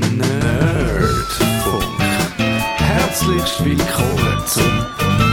Nerdfunk. 0.00 1.84
Herzlich 2.76 3.64
willkommen 3.64 4.42
zum 4.46 4.86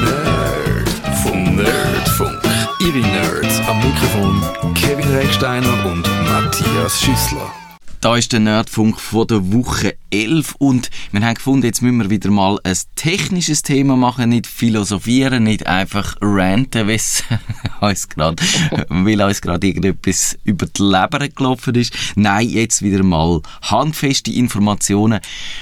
Nerdfunk. 0.04 1.56
Nerdfunk. 1.56 2.42
Ihre 2.80 3.00
Nerds 3.00 3.62
am 3.68 3.78
Mikrofon 3.78 4.74
Kevin 4.74 5.08
Recksteiner 5.16 5.86
und 5.86 6.08
Matthias 6.28 7.00
Schüssler. 7.00 7.65
Da 8.06 8.16
ist 8.16 8.34
der 8.34 8.40
Nerdfunk 8.40 9.02
von 9.02 9.26
der 9.26 9.52
Woche 9.52 9.98
11 10.12 10.54
und 10.60 10.92
wir 11.12 11.26
haben 11.26 11.34
gefunden, 11.34 11.66
jetzt 11.66 11.82
müssen 11.82 11.98
wir 11.98 12.12
wieder 12.12 12.30
mal 12.30 12.60
ein 12.64 12.78
technisches 12.94 13.64
Thema 13.64 13.98
machen, 13.98 14.30
nicht 14.30 14.46
philosophieren, 14.46 15.42
nicht 15.42 15.66
einfach 15.66 16.16
ranten, 16.22 16.88
weil 17.80 19.22
uns 19.22 19.42
gerade 19.42 19.68
irgendetwas 19.68 20.38
über 20.44 20.68
die 20.68 20.84
Leber 20.84 21.28
gelaufen 21.30 21.74
ist. 21.74 21.96
Nein, 22.14 22.48
jetzt 22.48 22.84
wieder 22.84 23.02
mal 23.02 23.42
handfeste 23.64 24.32
Informationen, 24.32 25.20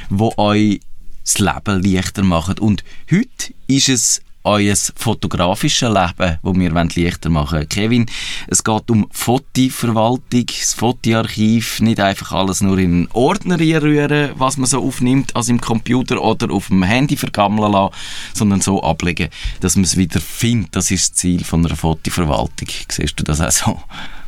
die 0.10 0.38
euch 0.38 0.82
das 1.24 1.40
Leben 1.40 1.82
leichter 1.82 2.24
machen. 2.24 2.60
Und 2.60 2.84
heute 3.10 3.54
ist 3.68 3.88
es 3.88 4.22
euer 4.44 4.76
fotografisches 4.96 5.90
Leben, 5.90 6.40
das 6.44 6.56
wir 6.56 6.72
leichter 6.72 7.30
machen 7.30 7.58
wollen. 7.58 7.70
Kevin, 7.70 8.06
es 8.48 8.64
geht 8.64 8.90
um 8.90 9.08
Fotoverwaltung, 9.12 10.46
das 10.46 10.74
Fotoarchiv, 10.74 11.80
nicht 11.82 12.00
einfach 12.00 12.32
alles 12.34 12.62
nur 12.62 12.78
in 12.78 12.94
einen 12.94 13.10
Ordner 13.14 13.60
rühren, 13.60 14.32
was 14.36 14.58
man 14.58 14.66
so 14.66 14.84
aufnimmt, 14.84 15.36
als 15.36 15.50
im 15.50 15.62
Computer 15.62 16.22
oder 16.22 16.52
auf 16.52 16.68
dem 16.68 16.84
Handy 16.84 17.16
vergammeln 17.16 17.72
lassen, 17.72 17.96
sondern 18.34 18.62
so 18.62 18.82
ablegen, 18.84 19.30
dass 19.62 19.76
man 19.76 19.86
es 19.86 19.98
wieder 19.98 20.20
findet. 20.20 20.76
Das 20.76 20.92
ist 20.92 21.12
das 21.12 21.18
Ziel 21.18 21.44
von 21.44 21.66
einer 21.66 21.76
Fotoverwaltung. 21.76 22.68
Siehst 22.90 23.20
du 23.20 23.24
das 23.24 23.42
auch 23.42 23.52
so? 23.52 23.80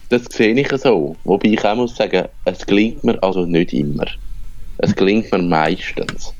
Das 0.10 0.24
sehe 0.30 0.54
ich 0.54 0.72
so. 0.82 1.16
Wobei 1.24 1.50
ich 1.50 1.66
auch 1.66 1.76
muss 1.76 1.96
sagen, 1.96 2.26
es 2.46 2.66
gelingt 2.66 3.04
mir 3.04 3.22
also 3.24 3.46
nicht 3.46 3.74
immer. 3.74 4.06
Es 4.78 4.96
gelingt 4.96 5.32
mir 5.32 5.40
meistens. 5.40 6.34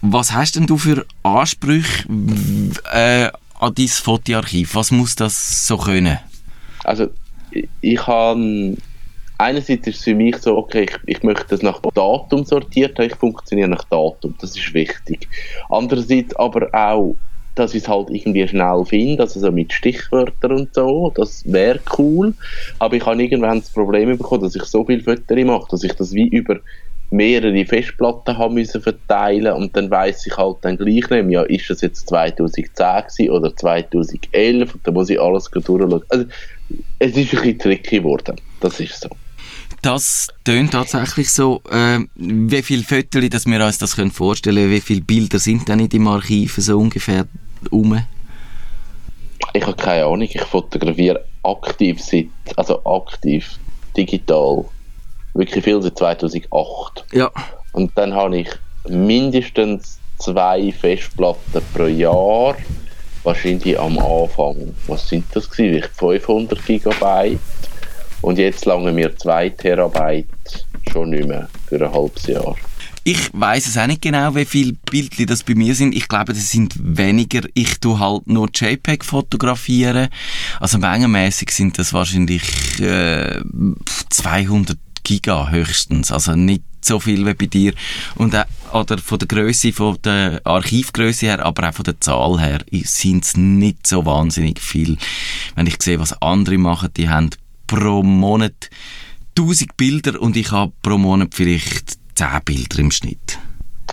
Was 0.00 0.32
hast 0.32 0.56
denn 0.56 0.66
du 0.66 0.78
für 0.78 1.04
Ansprüche 1.22 2.08
äh, 2.92 3.28
an 3.58 3.74
dein 3.74 3.88
Fotoarchiv? 3.88 4.74
Was 4.74 4.90
muss 4.90 5.16
das 5.16 5.66
so 5.66 5.76
können? 5.76 6.18
Also, 6.84 7.08
ich, 7.50 7.68
ich 7.80 8.06
habe 8.06 8.76
einerseits 9.38 9.86
ist 9.86 9.98
es 9.98 10.04
für 10.04 10.14
mich 10.14 10.36
so, 10.36 10.56
okay, 10.56 10.84
ich, 10.84 11.16
ich 11.16 11.22
möchte 11.22 11.46
das 11.48 11.62
nach 11.62 11.80
Datum 11.94 12.44
sortiert 12.44 12.98
haben, 12.98 13.06
ich 13.06 13.14
funktioniere 13.14 13.68
nach 13.68 13.84
Datum, 13.84 14.34
das 14.40 14.56
ist 14.56 14.74
wichtig. 14.74 15.28
Andererseits 15.70 16.34
aber 16.36 16.68
auch, 16.74 17.16
dass 17.54 17.74
ich 17.74 17.82
es 17.82 17.88
halt 17.88 18.10
irgendwie 18.10 18.46
schnell 18.46 18.84
finde, 18.84 19.22
also 19.22 19.40
so 19.40 19.50
mit 19.50 19.72
Stichwörtern 19.72 20.52
und 20.52 20.74
so, 20.74 21.12
das 21.16 21.42
wäre 21.44 21.80
cool, 21.98 22.34
aber 22.78 22.96
ich 22.96 23.06
habe 23.06 23.22
irgendwann 23.22 23.60
das 23.60 23.70
Problem 23.70 24.16
bekommen, 24.16 24.42
dass 24.42 24.54
ich 24.54 24.64
so 24.64 24.84
viel 24.84 25.02
Fotos 25.02 25.44
mache, 25.44 25.66
dass 25.70 25.82
ich 25.82 25.92
das 25.94 26.12
wie 26.12 26.28
über 26.28 26.60
mehrere 27.10 27.64
Festplatten 27.64 28.36
haben 28.36 28.54
müssen 28.54 28.82
verteilen 28.82 29.54
und 29.54 29.74
dann 29.76 29.90
weiß 29.90 30.26
ich 30.26 30.36
halt 30.36 30.58
dann 30.62 30.76
gleich 30.76 30.94
nicht 30.94 31.10
mehr, 31.10 31.24
ja, 31.30 31.42
ist 31.42 31.70
das 31.70 31.80
jetzt 31.80 32.08
2010 32.08 33.30
oder 33.30 33.54
2011 33.56 34.74
und 34.74 34.86
dann 34.86 34.94
muss 34.94 35.08
ich 35.10 35.20
alles 35.20 35.44
durchschauen. 35.50 36.02
Also, 36.08 36.26
es 36.98 37.16
ist 37.16 37.32
ein 37.32 37.40
bisschen 37.40 37.58
tricky 37.58 37.98
geworden, 37.98 38.36
das 38.60 38.78
ist 38.80 39.00
so. 39.00 39.08
Das 39.80 40.28
tönt 40.44 40.72
tatsächlich 40.72 41.30
so. 41.30 41.62
Äh, 41.70 42.00
wie 42.16 42.62
viele 42.62 42.82
Fotos, 42.82 43.30
dass 43.30 43.46
wir 43.46 43.64
uns 43.64 43.78
das 43.78 43.96
können 43.96 44.10
vorstellen 44.10 44.56
können, 44.56 44.72
wie 44.72 44.80
viele 44.80 45.00
Bilder 45.02 45.38
sind 45.38 45.68
denn 45.68 45.78
in 45.78 45.88
deinem 45.88 46.08
Archiv 46.08 46.56
so 46.58 46.78
ungefähr 46.78 47.26
um? 47.70 48.04
Ich 49.54 49.62
habe 49.62 49.76
keine 49.76 50.04
Ahnung, 50.04 50.22
ich 50.22 50.40
fotografiere 50.42 51.24
aktiv 51.44 52.00
seit, 52.00 52.26
also 52.56 52.84
aktiv, 52.84 53.58
digital 53.96 54.64
wirklich 55.38 55.64
viel 55.64 55.80
seit 55.80 55.96
2008. 55.98 57.04
Ja. 57.12 57.30
Und 57.72 57.92
dann 57.96 58.14
habe 58.14 58.38
ich 58.38 58.48
mindestens 58.88 59.98
zwei 60.18 60.72
Festplatten 60.72 61.62
pro 61.72 61.86
Jahr, 61.86 62.56
wahrscheinlich 63.22 63.78
am 63.78 63.98
Anfang. 63.98 64.74
Was 64.86 65.08
sind 65.08 65.24
das 65.32 65.48
gewesen? 65.48 65.88
500 65.96 66.64
Gigabyte. 66.64 67.38
Und 68.20 68.38
jetzt 68.38 68.64
lange 68.64 68.92
mir 68.92 69.16
2 69.16 69.50
Terabyte 69.50 70.26
schon 70.92 71.10
nicht 71.10 71.28
mehr 71.28 71.48
für 71.68 71.76
ein 71.76 71.92
halbes 71.92 72.26
Jahr. 72.26 72.56
Ich 73.04 73.30
weiß 73.32 73.68
es 73.68 73.78
auch 73.78 73.86
nicht 73.86 74.02
genau, 74.02 74.34
wie 74.34 74.44
viele 74.44 74.74
Bildchen 74.90 75.26
das 75.26 75.42
bei 75.42 75.54
mir 75.54 75.74
sind. 75.74 75.94
Ich 75.94 76.08
glaube, 76.08 76.34
das 76.34 76.50
sind 76.50 76.74
weniger. 76.78 77.40
Ich 77.54 77.78
tue 77.80 77.98
halt 77.98 78.26
nur 78.26 78.50
JPEG 78.52 79.02
fotografieren. 79.02 80.08
Also 80.60 80.76
mengenmäßig 80.78 81.50
sind 81.50 81.78
das 81.78 81.94
wahrscheinlich 81.94 82.42
äh, 82.80 83.40
200 84.10 84.76
Giga 85.08 85.48
höchstens, 85.48 86.12
also 86.12 86.36
nicht 86.36 86.64
so 86.82 87.00
viel 87.00 87.24
wie 87.24 87.32
bei 87.32 87.46
dir. 87.46 87.72
Und, 88.16 88.34
äh, 88.34 88.44
oder 88.74 88.98
von 88.98 89.18
der 89.18 89.26
Größe, 89.26 89.72
von 89.72 89.96
der 90.04 90.42
Archivgröße 90.44 91.24
her, 91.24 91.46
aber 91.46 91.70
auch 91.70 91.72
von 91.72 91.84
der 91.84 91.98
Zahl 91.98 92.38
her, 92.38 92.58
sind 92.84 93.24
es 93.24 93.34
nicht 93.34 93.86
so 93.86 94.04
wahnsinnig 94.04 94.60
viel. 94.60 94.98
Wenn 95.54 95.66
ich 95.66 95.82
sehe, 95.82 95.98
was 95.98 96.20
andere 96.20 96.58
machen, 96.58 96.90
die 96.94 97.08
haben 97.08 97.30
pro 97.66 98.02
Monat 98.02 98.68
1000 99.38 99.78
Bilder 99.78 100.20
und 100.20 100.36
ich 100.36 100.52
habe 100.52 100.72
pro 100.82 100.98
Monat 100.98 101.34
vielleicht 101.34 101.96
10 102.14 102.28
Bilder 102.44 102.78
im 102.78 102.90
Schnitt. 102.90 103.38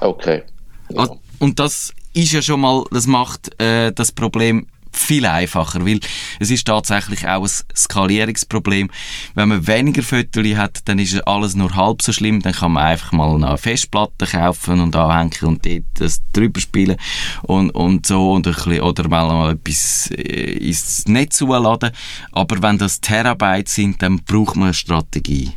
Okay. 0.02 0.44
Ja. 0.90 1.08
Und 1.40 1.60
das 1.60 1.94
ist 2.12 2.34
ja 2.34 2.42
schon 2.42 2.60
mal, 2.60 2.84
das 2.92 3.08
macht 3.08 3.58
äh, 3.62 3.94
das 3.94 4.12
Problem 4.12 4.68
viel 4.98 5.26
einfacher, 5.26 5.86
weil 5.86 6.00
es 6.40 6.52
ist 6.52 6.66
tatsächlich 6.66 7.28
auch 7.28 7.44
ein 7.44 7.50
Skalierungsproblem. 7.76 8.90
Wenn 9.34 9.50
man 9.50 9.68
weniger 9.68 10.04
Fotos 10.04 10.46
hat, 10.56 10.82
dann 10.86 11.00
ist 11.00 11.16
alles 11.28 11.56
nur 11.56 11.76
halb 11.76 12.02
so 12.02 12.12
schlimm, 12.12 12.42
dann 12.42 12.54
kann 12.54 12.74
man 12.74 12.86
einfach 12.86 13.12
mal 13.12 13.36
eine 13.36 13.58
Festplatte 13.58 14.26
kaufen 14.26 14.80
und 14.80 14.96
anhängen 14.96 15.48
und 15.48 15.66
dort 15.66 15.84
das 15.96 16.22
drüber 16.34 16.60
spielen 16.60 16.98
und, 17.44 17.72
und 17.72 18.06
so 18.06 18.32
und 18.32 18.48
ein 18.48 18.54
bisschen, 18.54 18.82
oder 18.82 19.08
mal 19.08 19.54
etwas 19.54 20.12
äh, 20.12 20.58
ins 20.58 21.08
Netz 21.08 21.38
zuladen. 21.38 21.92
Aber 22.32 22.62
wenn 22.62 22.78
das 22.78 23.02
Terabyte 23.02 23.70
sind, 23.70 24.02
dann 24.02 24.24
braucht 24.24 24.56
man 24.56 24.66
eine 24.66 24.74
Strategie. 24.74 25.52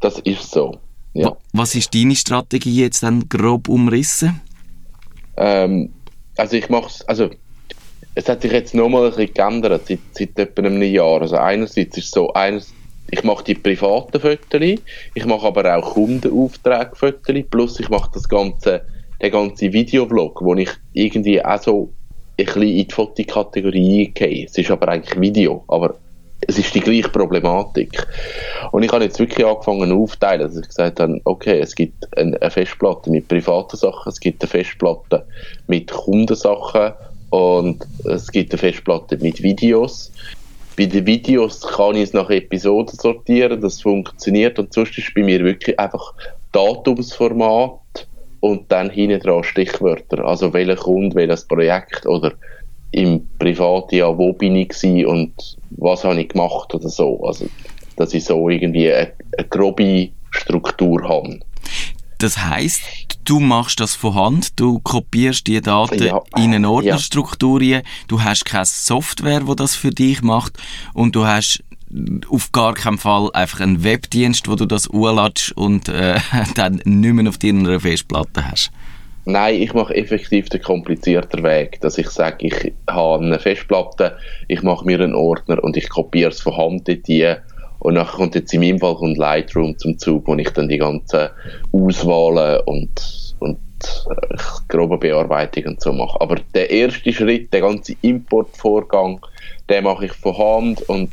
Das 0.00 0.18
ist 0.20 0.50
so. 0.50 0.80
Ja. 1.12 1.36
Was 1.52 1.74
ist 1.74 1.94
deine 1.94 2.14
Strategie 2.14 2.80
jetzt 2.82 3.02
dann 3.02 3.28
grob 3.28 3.68
umrissen? 3.68 4.40
Ähm, 5.36 5.92
also 6.36 6.56
ich 6.56 6.68
mache 6.68 6.90
also 7.06 7.30
es 8.14 8.28
hat 8.28 8.42
sich 8.42 8.52
jetzt 8.52 8.74
nochmal 8.74 9.04
ein 9.04 9.10
bisschen 9.10 9.34
geändert 9.34 9.86
seit, 9.86 9.98
seit 10.12 10.38
etwa 10.38 10.62
einem 10.62 10.82
Jahr. 10.82 11.22
Also 11.22 11.36
einerseits 11.36 11.96
ist 11.96 12.04
es 12.04 12.10
so, 12.10 12.32
eines, 12.32 12.72
ich 13.10 13.22
mache 13.24 13.44
die 13.44 13.54
privaten 13.54 14.20
Fotos, 14.20 14.80
ich 15.14 15.26
mache 15.26 15.46
aber 15.46 15.76
auch 15.76 15.94
Kundenaufträge 15.94 16.90
Fotos, 16.94 17.44
plus 17.50 17.80
ich 17.80 17.88
mache 17.88 18.10
das 18.14 18.28
ganze, 18.28 18.82
den 19.22 19.32
ganzen 19.32 19.72
Videoblog, 19.72 20.42
wo 20.42 20.54
ich 20.54 20.70
irgendwie 20.92 21.44
auch 21.44 21.62
so 21.62 21.92
ein 22.38 22.46
bisschen 22.46 22.62
in 22.62 22.88
die 22.88 22.94
Fotokategorie 22.94 24.10
gehe. 24.12 24.46
Es 24.46 24.58
ist 24.58 24.70
aber 24.70 24.88
eigentlich 24.88 25.20
Video, 25.20 25.64
aber 25.68 25.94
es 26.46 26.58
ist 26.58 26.74
die 26.74 26.80
gleiche 26.80 27.08
Problematik. 27.08 28.06
Und 28.72 28.82
ich 28.82 28.90
habe 28.92 29.04
jetzt 29.04 29.18
wirklich 29.18 29.46
angefangen 29.46 29.92
aufteilen, 29.92 30.40
dass 30.40 30.56
ich 30.56 30.66
gesagt 30.66 30.98
habe, 30.98 31.20
okay, 31.24 31.60
es 31.60 31.74
gibt 31.74 32.08
eine 32.16 32.38
Festplatte 32.50 33.10
mit 33.10 33.28
privaten 33.28 33.76
Sachen, 33.76 34.08
es 34.08 34.18
gibt 34.18 34.42
eine 34.42 34.48
Festplatte 34.48 35.26
mit 35.66 35.90
Kundensachen 35.90 36.94
und 37.30 37.86
es 38.04 38.30
gibt 38.30 38.52
eine 38.52 38.58
Festplatte 38.58 39.16
mit 39.18 39.42
Videos. 39.42 40.12
Bei 40.76 40.86
den 40.86 41.06
Videos 41.06 41.60
kann 41.62 41.96
ich 41.96 42.04
es 42.04 42.12
nach 42.12 42.30
Episoden 42.30 42.98
sortieren, 42.98 43.60
das 43.60 43.82
funktioniert 43.82 44.58
und 44.58 44.72
sonst 44.72 44.98
ist 44.98 45.14
bei 45.14 45.22
mir 45.22 45.44
wirklich 45.44 45.78
einfach 45.78 46.14
Datumsformat 46.52 48.08
und 48.40 48.72
dann 48.72 48.90
hinten 48.90 49.20
dran 49.20 49.44
Stichwörter, 49.44 50.24
also 50.24 50.52
welcher 50.52 50.76
Kunde, 50.76 51.14
welches 51.14 51.44
Projekt 51.44 52.06
oder 52.06 52.32
im 52.92 53.28
privaten 53.38 53.96
Jahr, 53.96 54.16
wo 54.18 54.32
bin 54.32 54.56
ich 54.56 54.70
gewesen 54.70 55.06
und 55.06 55.56
was 55.70 56.04
habe 56.04 56.20
ich 56.20 56.28
gemacht 56.28 56.74
oder 56.74 56.88
so. 56.88 57.22
Also, 57.24 57.46
dass 57.96 58.14
ich 58.14 58.24
so 58.24 58.48
irgendwie 58.48 58.92
eine, 58.92 59.12
eine 59.36 59.48
grobe 59.48 60.08
Struktur 60.30 61.08
habe. 61.08 61.40
Das 62.18 62.36
heißt, 62.36 62.80
du 63.24 63.40
machst 63.40 63.80
das 63.80 63.94
von 63.94 64.14
Hand, 64.14 64.58
du 64.58 64.80
kopierst 64.80 65.46
die 65.46 65.60
Daten 65.60 66.02
ja. 66.02 66.20
in 66.36 66.54
eine 66.54 66.68
Ordnerstruktur, 66.68 67.62
ja. 67.62 67.80
du 68.08 68.22
hast 68.22 68.44
keine 68.44 68.64
Software, 68.64 69.46
wo 69.46 69.54
das 69.54 69.74
für 69.74 69.90
dich 69.90 70.22
macht 70.22 70.58
und 70.94 71.14
du 71.16 71.26
hast 71.26 71.62
auf 72.28 72.52
gar 72.52 72.74
keinen 72.74 72.98
Fall 72.98 73.30
einfach 73.32 73.60
einen 73.60 73.82
Webdienst, 73.82 74.48
wo 74.48 74.54
du 74.54 74.66
das 74.66 74.86
urlatsch 74.88 75.52
und 75.52 75.88
äh, 75.88 76.18
dann 76.54 76.80
nicht 76.84 77.14
mehr 77.14 77.28
auf 77.28 77.38
deiner 77.38 77.80
Festplatte 77.80 78.48
hast. 78.48 78.70
Nein, 79.26 79.60
ich 79.60 79.74
mache 79.74 79.94
effektiv 79.94 80.48
den 80.48 80.62
komplizierten 80.62 81.42
Weg, 81.42 81.80
dass 81.82 81.98
ich 81.98 82.08
sage, 82.08 82.46
ich 82.46 82.72
habe 82.88 83.24
eine 83.24 83.38
Festplatte, 83.38 84.16
ich 84.48 84.62
mache 84.62 84.86
mir 84.86 84.98
einen 85.00 85.14
Ordner 85.14 85.62
und 85.62 85.76
ich 85.76 85.88
kopiere 85.88 86.30
es 86.30 86.40
von 86.40 86.56
Hand 86.56 86.88
dort 86.88 87.06
und 87.80 87.94
nachher 87.94 88.16
kommt 88.16 88.34
jetzt 88.34 88.52
in 88.52 88.60
meinem 88.60 88.78
Fall 88.78 88.94
kommt 88.94 89.16
Lightroom 89.16 89.76
zum 89.78 89.98
Zug, 89.98 90.26
wo 90.26 90.34
ich 90.36 90.50
dann 90.50 90.68
die 90.68 90.78
ganzen 90.78 91.28
Auswahlen 91.72 92.60
und, 92.66 93.34
und 93.40 93.58
äh, 94.10 94.36
grobe 94.68 94.98
Bearbeitung 94.98 95.64
und 95.64 95.80
so 95.80 95.92
mache. 95.92 96.20
Aber 96.20 96.36
der 96.54 96.70
erste 96.70 97.12
Schritt, 97.12 97.52
der 97.52 97.62
ganze 97.62 97.96
Importvorgang, 98.02 99.20
den 99.68 99.84
mache 99.84 100.06
ich 100.06 100.12
von 100.12 100.36
Hand 100.36 100.82
und 100.88 101.10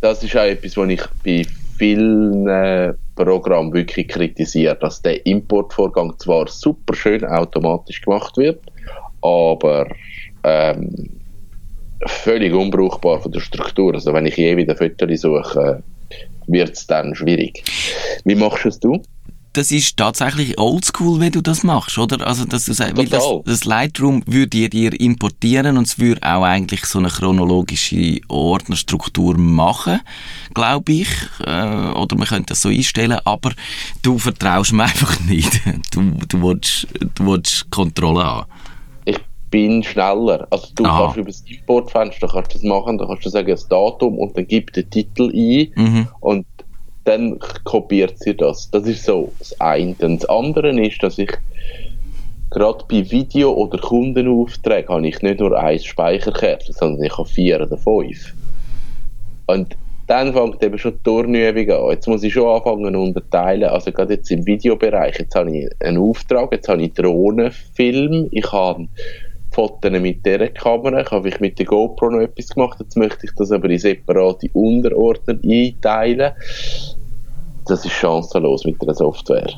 das 0.00 0.22
ist 0.22 0.36
auch 0.36 0.42
etwas, 0.42 0.76
was 0.76 0.88
ich 0.88 1.02
bei 1.24 1.44
vielen 1.78 2.94
Programmen 3.16 3.72
wirklich 3.72 4.08
kritisiert, 4.08 4.82
dass 4.82 5.02
der 5.02 5.24
Importvorgang 5.26 6.16
zwar 6.18 6.46
super 6.46 6.94
schön 6.94 7.24
automatisch 7.24 8.00
gemacht 8.02 8.36
wird, 8.36 8.60
aber 9.22 9.88
ähm, 10.44 11.10
völlig 12.06 12.52
unbrauchbar 12.52 13.20
von 13.20 13.32
der 13.32 13.40
Struktur. 13.40 13.94
Also 13.94 14.12
wenn 14.12 14.26
ich 14.26 14.36
je 14.36 14.56
wieder 14.56 14.76
Fotos 14.76 15.20
suche, 15.20 15.82
wird 16.46 16.70
es 16.70 16.86
dann 16.86 17.14
schwierig. 17.14 17.64
Wie 18.24 18.34
machst 18.34 18.66
es 18.66 18.78
du? 18.78 19.02
das 19.54 19.70
ist 19.70 19.96
tatsächlich 19.96 20.58
oldschool, 20.58 21.20
wenn 21.20 21.32
du 21.32 21.40
das 21.40 21.62
machst, 21.62 21.96
oder? 21.96 22.26
Also, 22.26 22.44
dass 22.44 22.64
du 22.66 22.72
sagst, 22.72 22.96
weil 22.96 23.06
das, 23.06 23.24
das 23.44 23.64
Lightroom 23.64 24.22
würde 24.26 24.58
ihr 24.58 24.68
dir 24.68 25.00
importieren 25.00 25.78
und 25.78 25.86
es 25.86 25.98
würde 25.98 26.20
auch 26.22 26.42
eigentlich 26.42 26.84
so 26.86 26.98
eine 26.98 27.08
chronologische 27.08 28.20
Ordnerstruktur 28.28 29.38
machen, 29.38 30.00
glaube 30.54 30.92
ich. 30.92 31.08
Äh, 31.46 31.92
oder 31.92 32.16
man 32.16 32.26
könnte 32.26 32.48
das 32.48 32.62
so 32.62 32.68
einstellen, 32.68 33.18
aber 33.24 33.52
du 34.02 34.18
vertraust 34.18 34.72
mir 34.72 34.82
einfach 34.84 35.20
nicht. 35.20 35.60
Du, 35.92 36.02
du 36.28 36.42
willst, 36.42 36.88
du 37.14 37.26
willst 37.26 37.70
Kontrolle 37.70 38.24
haben 38.24 38.46
bin 39.54 39.84
schneller. 39.84 40.48
Also 40.50 40.66
du 40.74 40.84
Aha. 40.84 41.04
kannst 41.04 41.16
über 41.16 41.28
das 41.28 41.44
Importfenster 41.48 42.26
kannst 42.26 42.56
das 42.56 42.64
machen, 42.64 42.98
da 42.98 43.06
kannst 43.06 43.24
du 43.24 43.28
sagen 43.28 43.46
das 43.46 43.68
Datum 43.68 44.18
und 44.18 44.36
dann 44.36 44.48
gib 44.48 44.72
den 44.72 44.90
Titel 44.90 45.30
ein 45.32 45.70
mhm. 45.76 46.08
und 46.18 46.44
dann 47.04 47.38
kopiert 47.62 48.18
sie 48.18 48.34
das. 48.34 48.68
Das 48.72 48.84
ist 48.88 49.04
so 49.04 49.30
das 49.38 49.60
eine. 49.60 49.94
Und 50.02 50.22
das 50.22 50.28
andere 50.28 50.70
ist, 50.80 51.00
dass 51.04 51.18
ich 51.18 51.30
gerade 52.50 52.84
bei 52.88 53.08
Video- 53.08 53.52
oder 53.52 53.78
Kundenaufträgen 53.78 54.88
habe 54.88 55.06
ich 55.06 55.22
nicht 55.22 55.38
nur 55.38 55.56
ein 55.56 55.78
Speicherkärtchen, 55.78 56.74
sondern 56.74 57.04
ich 57.04 57.16
habe 57.16 57.28
vier 57.28 57.60
oder 57.60 57.78
fünf. 57.78 58.34
Und 59.46 59.76
dann 60.08 60.32
fängt 60.32 60.64
eben 60.64 60.78
schon 60.78 60.94
die 60.94 61.02
Turnübung 61.04 61.70
an. 61.70 61.90
Jetzt 61.90 62.08
muss 62.08 62.24
ich 62.24 62.32
schon 62.32 62.48
anfangen 62.48 62.96
unterteilen. 62.96 63.70
Also 63.70 63.92
gerade 63.92 64.14
jetzt 64.14 64.32
im 64.32 64.44
Videobereich, 64.44 65.16
jetzt 65.20 65.36
habe 65.36 65.56
ich 65.56 65.68
einen 65.80 65.98
Auftrag, 65.98 66.50
jetzt 66.50 66.68
habe 66.68 66.82
ich 66.82 66.92
Drohnenfilm, 66.94 68.28
ich 68.32 68.50
habe 68.50 68.88
Fotos 69.54 69.90
mit 69.92 70.26
dieser 70.26 70.48
Kamera. 70.48 71.00
Ich 71.00 71.10
habe 71.10 71.32
mit 71.40 71.58
der 71.58 71.66
GoPro 71.66 72.10
noch 72.10 72.20
etwas 72.20 72.48
gemacht. 72.48 72.78
Jetzt 72.80 72.96
möchte 72.96 73.26
ich 73.26 73.32
das 73.36 73.52
aber 73.52 73.70
in 73.70 73.78
separate 73.78 74.50
Unterordner 74.52 75.38
einteilen. 75.42 76.32
Das 77.66 77.84
ist 77.84 77.92
chancenlos 77.92 78.64
mit 78.64 78.82
der 78.82 78.94
Software. 78.94 79.48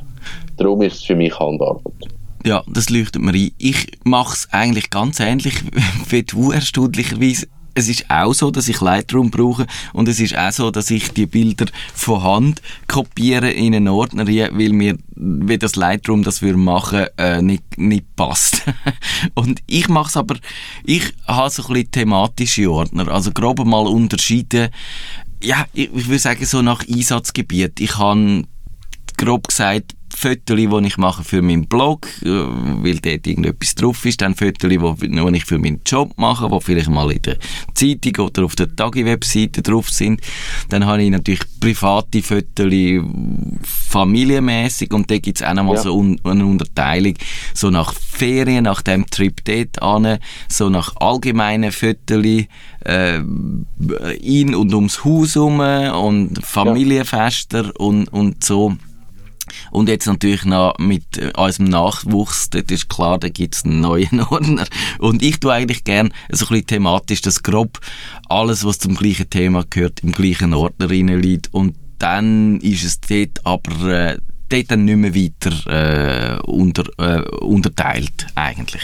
Darum 0.56 0.82
ist 0.82 0.96
es 0.96 1.04
für 1.04 1.16
mich 1.16 1.38
Handarbeit. 1.38 2.08
Ja, 2.44 2.62
das 2.69 2.90
leuchtet 2.90 3.22
mir 3.22 3.32
ein. 3.32 3.50
Ich 3.58 3.98
mache 4.04 4.34
es 4.34 4.48
eigentlich 4.52 4.90
ganz 4.90 5.19
ähnlich 5.19 5.54
wie 6.08 6.22
du 6.22 6.52
erstaunlicherweise 6.52 7.48
es 7.76 7.88
ist 7.88 8.11
auch 8.11 8.32
so, 8.32 8.50
dass 8.50 8.69
ich 8.69 8.81
Lightroom 8.81 9.31
brauche 9.31 9.67
und 9.93 10.08
es 10.08 10.19
ist 10.19 10.37
auch 10.37 10.50
so, 10.50 10.70
dass 10.70 10.90
ich 10.90 11.12
die 11.12 11.26
Bilder 11.26 11.67
von 11.94 12.23
Hand 12.23 12.62
kopiere 12.88 13.50
in 13.50 13.75
einen 13.75 13.88
Ordner, 13.88 14.26
weil 14.26 14.73
mir 14.73 14.96
wie 15.14 15.58
das 15.58 15.76
Lightroom 15.76 16.23
das 16.23 16.40
wir 16.40 16.56
machen 16.56 17.06
äh, 17.19 17.43
nicht, 17.43 17.76
nicht 17.76 18.17
passt. 18.17 18.62
und 19.34 19.61
ich 19.67 19.88
mache 19.88 20.08
es 20.08 20.17
aber, 20.17 20.37
ich 20.84 21.12
habe 21.26 21.50
so 21.50 21.62
ein 21.64 21.75
bisschen 21.75 21.90
thematische 21.90 22.70
Ordner, 22.70 23.08
also 23.08 23.31
grob 23.31 23.64
mal 23.64 23.87
unterschieden, 23.87 24.70
ja, 25.43 25.67
ich, 25.75 25.94
ich 25.94 26.06
würde 26.06 26.19
sagen 26.19 26.46
so 26.46 26.62
nach 26.62 26.82
Einsatzgebiet. 26.88 27.79
Ich 27.81 27.99
habe 27.99 28.44
grob 29.19 29.49
gesagt 29.49 29.95
Fotos, 30.17 30.57
die 30.57 30.87
ich 30.87 30.97
mache 30.97 31.23
für 31.25 31.43
meinen 31.43 31.67
Blog, 31.67 32.09
äh, 32.23 32.29
weil 32.29 32.99
dort 33.01 33.27
irgendetwas 33.27 33.75
drauf 33.75 34.05
ist, 34.07 34.23
dann 34.23 34.35
Fotos, 34.35 34.71
die 34.71 35.37
ich 35.37 35.45
für 35.45 35.59
meinen 35.59 35.83
Job 35.85 36.13
mache, 36.17 36.49
die 36.49 36.61
vielleicht 36.65 36.89
mal 36.89 37.13
in 37.13 37.21
der 37.21 37.37
Zeitung 37.75 38.27
oder 38.27 38.45
auf 38.45 38.57
der 38.57 38.75
Tagi-Webseite 38.75 39.61
drauf 39.61 39.91
sind. 39.91 40.23
Dann 40.71 40.87
habe 40.87 41.03
ich 41.03 41.11
natürlich 41.11 41.43
private 41.61 42.23
Fotos, 42.23 43.05
familienmäßig 43.63 44.93
und 44.95 45.11
da 45.11 45.19
gibt 45.19 45.41
es 45.41 45.47
auch 45.47 45.53
nochmal 45.53 45.77
ja. 45.77 45.83
so 45.83 46.17
eine 46.25 46.47
Unterteilung, 46.47 47.15
so 47.53 47.71
nach 47.71 47.93
Ferien, 47.93 48.65
nach 48.65 48.81
dem 48.81 49.07
Trip 49.07 49.45
dort 49.45 49.83
an, 49.83 50.19
so 50.49 50.71
nach 50.71 50.97
allgemeinen 50.97 51.73
Fotos, 51.73 52.47
äh, 52.87 53.19
in 54.21 54.55
und 54.55 54.73
ums 54.73 55.05
Haus 55.05 55.35
herum 55.35 55.61
und 55.61 56.45
Familienfester 56.45 57.67
ja. 57.67 57.73
und, 57.79 58.09
und 58.09 58.43
so. 58.43 58.77
Und 59.71 59.89
jetzt 59.89 60.07
natürlich 60.07 60.45
noch 60.45 60.79
mit 60.79 61.19
äh, 61.19 61.33
unserem 61.37 61.67
Nachwuchs, 61.69 62.51
das 62.51 62.65
ist 62.69 62.89
klar, 62.89 63.19
da 63.19 63.29
gibt 63.29 63.55
es 63.55 63.65
einen 63.65 63.81
neuen 63.81 64.21
Ordner. 64.31 64.67
Und 64.99 65.23
ich 65.23 65.41
tue 65.41 65.53
eigentlich 65.53 65.85
gern 65.85 66.13
so 66.31 66.47
ein 66.47 66.49
bisschen 66.49 66.67
thematisch, 66.67 67.21
dass 67.21 67.43
grob 67.43 67.81
alles, 68.29 68.65
was 68.65 68.79
zum 68.79 68.95
gleichen 68.95 69.31
Thema 69.31 69.65
gehört, 69.69 70.01
im 70.03 70.13
gleichen 70.13 70.55
Ordner 70.55 70.87
liegt. 70.89 71.53
Und 71.53 71.77
dann 71.99 72.61
ist 72.61 72.85
es 72.85 73.01
dort 73.01 73.45
aber 73.45 73.87
äh, 73.89 74.19
dort 74.49 74.71
dann 74.71 74.85
nicht 74.85 74.97
mehr 74.97 75.15
weiter 75.15 76.37
äh, 76.37 76.41
unter, 76.43 76.85
äh, 76.99 77.23
unterteilt, 77.41 78.27
eigentlich. 78.35 78.83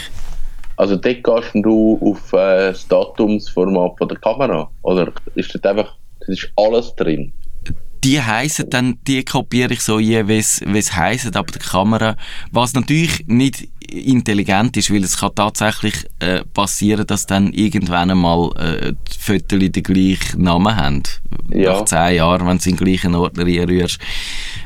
Also 0.75 0.95
dort 0.95 1.23
gehst 1.23 1.51
du 1.53 1.99
auf 2.01 2.33
äh, 2.33 2.71
das 2.71 2.87
Datumsformat 2.87 3.97
von 3.97 4.07
der 4.07 4.17
Kamera? 4.17 4.69
Oder 4.81 5.11
ist 5.35 5.53
das 5.53 5.63
einfach, 5.63 5.95
das 6.19 6.29
ist 6.29 6.51
alles 6.55 6.95
drin? 6.95 7.33
Die 8.03 8.21
heißen 8.21 8.69
dann, 8.69 8.99
die 9.07 9.23
kopiere 9.23 9.73
ich 9.73 9.81
so 9.81 9.99
je, 9.99 10.27
wie 10.27 10.37
es 10.37 10.95
heisst, 10.95 11.35
aber 11.35 11.51
die 11.51 11.59
Kamera, 11.59 12.15
was 12.51 12.73
natürlich 12.73 13.25
nicht 13.27 13.69
intelligent 13.93 14.75
ist, 14.77 14.91
weil 14.91 15.03
es 15.03 15.17
kann 15.17 15.35
tatsächlich 15.35 15.93
äh, 16.19 16.43
passieren, 16.53 17.05
dass 17.05 17.27
dann 17.27 17.53
irgendwann 17.53 18.11
einmal 18.11 18.49
äh, 18.57 18.93
die 18.93 19.17
Fotos 19.19 19.59
den 19.59 19.83
gleichen 19.83 20.41
Namen 20.41 20.75
haben. 20.75 21.03
Ja. 21.49 21.73
Nach 21.73 21.85
zehn 21.85 22.15
Jahren, 22.15 22.47
wenn 22.47 22.57
du 22.57 22.69
in 22.69 22.75
den 22.75 22.85
gleichen 22.85 23.15
Ordner 23.15 23.45
rührst. 23.45 23.99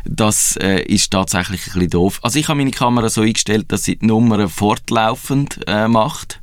Das 0.06 0.56
äh, 0.58 0.82
ist 0.84 1.12
tatsächlich 1.12 1.68
ein 1.68 1.74
bisschen 1.74 1.90
doof. 1.90 2.20
Also 2.24 2.40
ich 2.40 2.48
habe 2.48 2.58
meine 2.58 2.72
Kamera 2.72 3.10
so 3.10 3.22
eingestellt, 3.22 3.66
dass 3.72 3.84
sie 3.84 3.98
die 3.98 4.06
Nummern 4.06 4.50
fortlaufend 4.50 5.60
äh, 5.68 5.88
macht. 5.88 6.40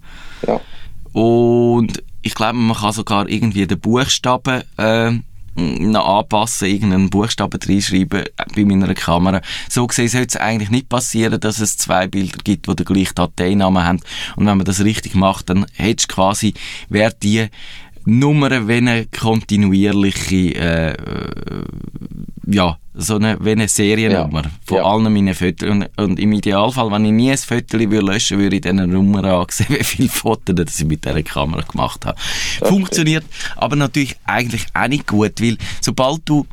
Ja. 0.46 0.60
Und 1.12 2.02
ich 2.22 2.34
glaube, 2.34 2.54
man 2.54 2.76
kann 2.76 2.92
sogar 2.92 3.28
irgendwie 3.28 3.66
den 3.66 3.80
Buchstaben 3.80 4.62
äh, 4.76 5.12
noch 5.54 6.18
anpassen, 6.20 6.68
irgendeinen 6.68 7.10
Buchstaben 7.10 7.60
reinschreiben 7.60 8.24
bei 8.54 8.64
meiner 8.64 8.94
Kamera. 8.94 9.40
So 9.68 9.86
gesehen 9.86 10.08
sollte 10.08 10.28
es 10.28 10.36
eigentlich 10.36 10.70
nicht 10.70 10.88
passieren, 10.88 11.40
dass 11.40 11.60
es 11.60 11.76
zwei 11.76 12.06
Bilder 12.06 12.38
gibt, 12.42 12.66
die 12.66 12.76
den 12.76 12.86
gleichen 12.86 13.14
Dateinamen 13.14 13.84
haben. 13.84 14.00
Und 14.36 14.46
wenn 14.46 14.56
man 14.56 14.64
das 14.64 14.84
richtig 14.84 15.14
macht, 15.14 15.50
dann 15.50 15.66
hättest 15.74 16.10
du 16.10 16.14
quasi, 16.14 16.54
wer 16.88 17.10
die 17.10 17.48
Nummern, 18.06 18.68
wenn 18.68 18.88
eine 18.88 19.06
kontinuierliche, 19.06 20.54
äh, 20.54 20.92
äh, 20.92 20.94
ja, 22.46 22.78
so 22.92 23.16
eine, 23.16 23.36
wie 23.40 23.52
eine 23.52 23.66
Seriennummer 23.66 24.42
ja. 24.42 24.50
von 24.64 24.76
ja. 24.76 24.84
allen 24.84 25.12
meinen 25.12 25.34
Fotos. 25.34 25.68
Und, 25.68 25.88
und, 25.96 26.20
im 26.20 26.32
Idealfall, 26.32 26.90
wenn 26.90 27.04
ich 27.06 27.12
nie 27.12 27.30
ein 27.30 27.38
Foto 27.38 27.78
würde 27.78 28.00
löschen 28.00 28.38
würde, 28.38 28.56
ich 28.56 28.62
diese 28.62 28.74
Nummer 28.74 29.24
ansehen, 29.24 29.66
wie 29.78 29.84
viele 29.84 30.08
Fotos 30.08 30.54
dass 30.54 30.78
ich 30.78 30.86
mit 30.86 31.04
dieser 31.04 31.22
Kamera 31.22 31.62
gemacht 31.62 32.04
habe. 32.06 32.18
Das 32.60 32.68
Funktioniert 32.68 33.24
aber 33.56 33.76
natürlich 33.76 34.16
eigentlich 34.24 34.66
auch 34.74 34.88
nicht 34.88 35.06
gut, 35.06 35.40
weil 35.40 35.56
sobald 35.80 36.20
du 36.26 36.46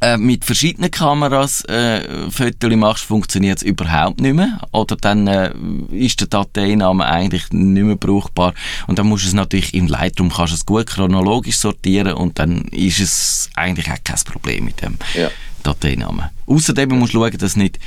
äh, 0.00 0.16
mit 0.16 0.44
verschiedenen 0.44 0.90
Kameras 0.90 1.64
äh, 1.64 2.30
Fotos 2.30 2.76
machst, 2.76 3.04
funktioniert 3.04 3.58
es 3.58 3.62
überhaupt 3.62 4.20
nicht 4.20 4.34
mehr. 4.34 4.60
Oder 4.72 4.96
dann 4.96 5.26
äh, 5.26 5.52
ist 5.90 6.20
der 6.20 6.28
Dateiname 6.28 7.04
eigentlich 7.04 7.50
nicht 7.50 7.84
mehr 7.84 7.96
brauchbar. 7.96 8.54
Und 8.86 8.98
dann 8.98 9.08
musst 9.08 9.24
du 9.24 9.28
es 9.28 9.34
natürlich 9.34 9.74
im 9.74 9.88
Lightroom 9.88 10.30
kannst 10.30 10.54
es 10.54 10.66
gut 10.66 10.86
chronologisch 10.86 11.56
sortieren 11.56 12.14
und 12.14 12.38
dann 12.38 12.62
ist 12.66 13.00
es 13.00 13.50
eigentlich 13.56 13.90
auch 13.90 14.04
kein 14.04 14.18
Problem 14.24 14.66
mit 14.66 14.82
dem. 14.82 14.96
Ja. 15.14 15.30
Dateinamen. 15.64 16.26
Außerdem 16.46 16.90
musst 16.90 17.14
du 17.14 17.18
schauen, 17.18 17.36
dass 17.36 17.56
nicht 17.56 17.80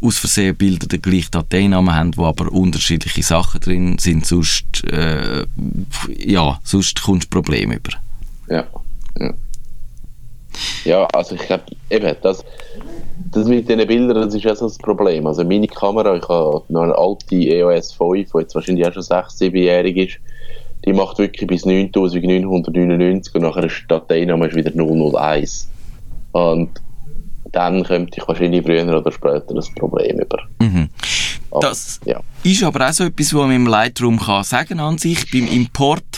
aus 0.00 0.18
Versehen 0.18 0.54
Bilder 0.54 0.86
den 0.86 1.00
gleichen 1.00 1.30
Dateinamen 1.30 1.94
haben, 1.94 2.16
wo 2.16 2.26
aber 2.26 2.52
unterschiedliche 2.52 3.22
Sachen 3.22 3.60
drin 3.60 3.98
sind, 3.98 4.26
sonst, 4.26 4.84
äh, 4.84 5.46
ja, 6.18 6.60
sonst 6.62 7.02
kommst 7.02 7.26
du 7.26 7.30
Probleme 7.30 7.76
über. 7.76 7.92
Ja, 8.48 8.66
ja. 9.18 9.34
Ja, 10.84 11.06
also 11.06 11.34
ich 11.34 11.42
glaube, 11.42 11.64
eben, 11.90 12.16
das, 12.22 12.44
das 13.32 13.46
mit 13.46 13.68
diesen 13.68 13.86
Bildern, 13.86 14.22
das 14.22 14.34
ist 14.34 14.44
ja 14.44 14.54
so 14.54 14.66
das 14.66 14.78
Problem. 14.78 15.26
Also 15.26 15.44
meine 15.44 15.66
Kamera, 15.66 16.16
ich 16.16 16.28
habe 16.28 16.62
noch 16.68 16.82
eine 16.82 16.96
alte 16.96 17.34
EOS 17.34 17.92
5, 17.92 18.30
die 18.32 18.38
jetzt 18.38 18.54
wahrscheinlich 18.54 18.86
auch 18.86 18.92
schon 18.92 19.02
6, 19.02 19.40
7-jährig 19.40 19.96
ist, 19.96 20.18
die 20.84 20.92
macht 20.92 21.18
wirklich 21.18 21.46
bis 21.46 21.64
9999 21.64 23.34
und 23.34 23.42
nachher 23.42 23.64
ist 23.64 23.84
der 23.88 24.00
Dateiname 24.00 24.54
wieder 24.54 24.70
001. 24.72 25.68
Und 26.32 26.70
dann 27.52 27.84
könnte 27.84 28.20
ich 28.20 28.28
wahrscheinlich 28.28 28.64
früher 28.64 28.98
oder 28.98 29.12
später 29.12 29.54
das 29.54 29.72
Problem 29.74 30.18
über. 30.18 30.38
Mhm. 30.60 30.88
Das 31.60 32.00
ja. 32.04 32.20
ist 32.42 32.64
aber 32.64 32.88
auch 32.88 32.92
so 32.92 33.04
etwas, 33.04 33.32
was 33.32 33.42
man 33.42 33.52
im 33.52 33.66
Lightroom 33.66 34.18
kann 34.18 34.42
sagen 34.42 34.80
an 34.80 34.98
sich. 34.98 35.30
Beim 35.30 35.46
Import 35.46 36.13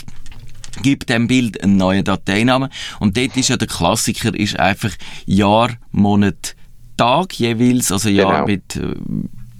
gibt 0.81 1.09
dem 1.09 1.27
Bild 1.27 1.61
einen 1.61 1.77
neuen 1.77 2.03
Dateinamen 2.03 2.69
und 2.99 3.17
dort 3.17 3.37
ist 3.37 3.49
ja 3.49 3.57
der 3.57 3.67
Klassiker 3.67 4.33
ist 4.33 4.59
einfach 4.59 4.91
Jahr, 5.25 5.71
Monat, 5.91 6.55
Tag 6.97 7.33
jeweils, 7.33 7.91
also 7.91 8.09
Jahr 8.09 8.45
genau. 8.45 8.47
mit 8.47 8.75
äh, 8.75 8.95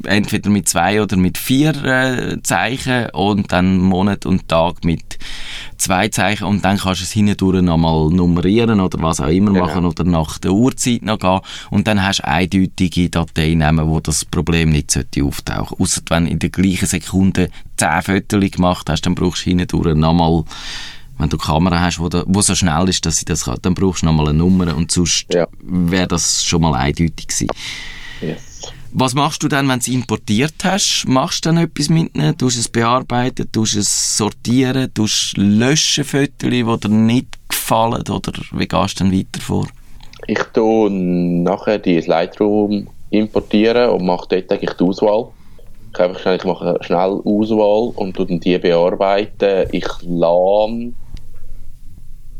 entweder 0.04 0.50
mit 0.50 0.70
zwei 0.70 1.02
oder 1.02 1.18
mit 1.18 1.38
vier 1.38 1.76
äh, 1.84 2.42
Zeichen 2.44 3.10
und 3.12 3.52
dann 3.52 3.80
Monat 3.80 4.26
und 4.26 4.48
Tag 4.48 4.84
mit 4.84 5.18
zwei 5.78 6.08
Zeichen 6.10 6.46
und 6.46 6.64
dann 6.64 6.78
kannst 6.78 7.02
du 7.02 7.06
es 7.06 7.12
hindurch 7.12 7.62
nochmal 7.62 8.10
nummerieren 8.10 8.80
oder 8.80 9.02
was 9.02 9.20
auch 9.20 9.28
immer 9.28 9.52
genau. 9.52 9.66
machen 9.66 9.86
oder 9.86 10.04
nach 10.04 10.38
der 10.38 10.52
Uhrzeit 10.52 11.04
noch 11.04 11.20
gehen 11.20 11.40
und 11.72 11.88
dann 11.88 12.04
hast 12.04 12.20
du 12.20 12.28
eindeutige 12.28 13.10
Dateinamen, 13.10 13.88
wo 13.88 14.00
das 14.00 14.26
Problem 14.26 14.70
nicht 14.70 14.92
sollte 14.92 15.24
auftauchen. 15.24 15.78
Außer 15.80 16.02
wenn 16.10 16.26
du 16.26 16.32
in 16.32 16.40
der 16.40 16.50
gleichen 16.50 16.88
Sekunde 16.88 17.50
zehn 17.78 18.02
Fotos 18.02 18.52
gemacht 18.52 18.90
hast, 18.90 19.06
dann 19.06 19.16
brauchst 19.16 19.46
du 19.46 19.50
hindurch 19.50 19.96
nochmal 19.96 20.44
wenn 21.18 21.30
du 21.30 21.38
eine 21.38 21.46
Kamera 21.46 21.80
hast, 21.80 22.00
wo, 22.00 22.10
da, 22.10 22.24
wo 22.28 22.42
so 22.42 22.56
schnell 22.56 22.88
ist, 22.90 23.06
dass 23.06 23.18
sie 23.18 23.26
das 23.26 23.46
kann, 23.46 23.58
dann 23.62 23.74
brauchst 23.74 24.02
du 24.02 24.06
nochmal 24.06 24.30
eine 24.30 24.38
Nummer 24.38 24.76
und 24.76 24.92
sonst 24.92 25.26
ja. 25.34 25.48
wäre 25.62 26.08
das 26.08 26.44
schon 26.44 26.62
mal 26.62 26.74
eindeutig 26.76 27.28
gewesen. 27.28 27.48
Yes. 28.22 28.48
Was 28.94 29.14
machst 29.14 29.44
du 29.44 29.48
dann, 29.48 29.68
wenn 29.68 29.80
du 29.80 29.82
es 29.82 29.88
importiert 29.90 30.56
hast? 30.64 31.06
Machst 31.08 31.46
du 31.46 31.50
dann 31.50 31.58
etwas 31.58 31.90
mit 31.90 32.16
ihnen? 32.16 32.38
Tust 32.38 32.56
du 32.56 32.62
es 32.62 32.70
bearbeiten? 32.70 33.48
Tust 33.52 33.76
du 33.76 33.80
es 33.80 34.18
sortieren? 34.18 34.92
Tust 34.94 35.38
du 35.38 35.42
löschen 35.42 36.04
Fotos, 36.04 36.32
die 36.40 36.64
dir 36.64 36.90
nicht 36.90 37.28
gefallen? 37.48 38.02
Oder 38.10 38.32
wie 38.54 38.68
gehst 38.68 39.00
du 39.00 39.04
dann 39.04 39.14
weiter 39.14 39.40
vor? 39.40 39.68
Ich 40.26 40.42
tue 40.54 40.90
nachher 40.90 41.80
die 41.80 42.00
Lightroom 42.00 42.88
importieren 43.10 43.90
und 43.92 44.06
mache 44.06 44.28
dort 44.30 44.52
eigentlich 44.52 44.74
die 44.74 44.84
Auswahl. 44.84 45.28
Ich, 45.94 46.00
einfach 46.00 46.20
schnell, 46.20 46.38
ich 46.38 46.44
mache 46.46 46.78
schnell 46.82 47.22
Auswahl 47.24 47.92
und 47.96 48.16
tue 48.16 48.26
dann 48.26 48.40
die 48.40 48.58
bearbeiten. 48.58 49.68
Ich 49.72 49.88
lade 50.02 50.94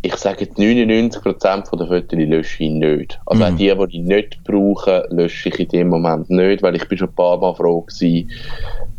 ich 0.08 0.16
sage 0.16 0.46
99% 0.46 1.78
der 1.78 1.88
Fotos 1.88 2.12
lösche 2.12 2.64
ich 2.64 2.72
nicht. 2.72 3.20
Also 3.26 3.44
mhm. 3.44 3.54
auch 3.54 3.58
die, 3.58 3.88
die 3.90 3.98
ich 3.98 4.04
nicht 4.04 4.44
brauche, 4.46 5.06
lösche 5.10 5.50
ich 5.50 5.60
in 5.60 5.68
dem 5.68 5.90
Moment 5.90 6.30
nicht, 6.30 6.64
weil 6.64 6.78
ich 6.78 6.88
bin 6.88 6.98
schon 6.98 7.10
ein 7.10 7.16
paar 7.16 7.38
Mal 7.38 7.54
froh 7.54 7.82
gewesen, 7.82 8.32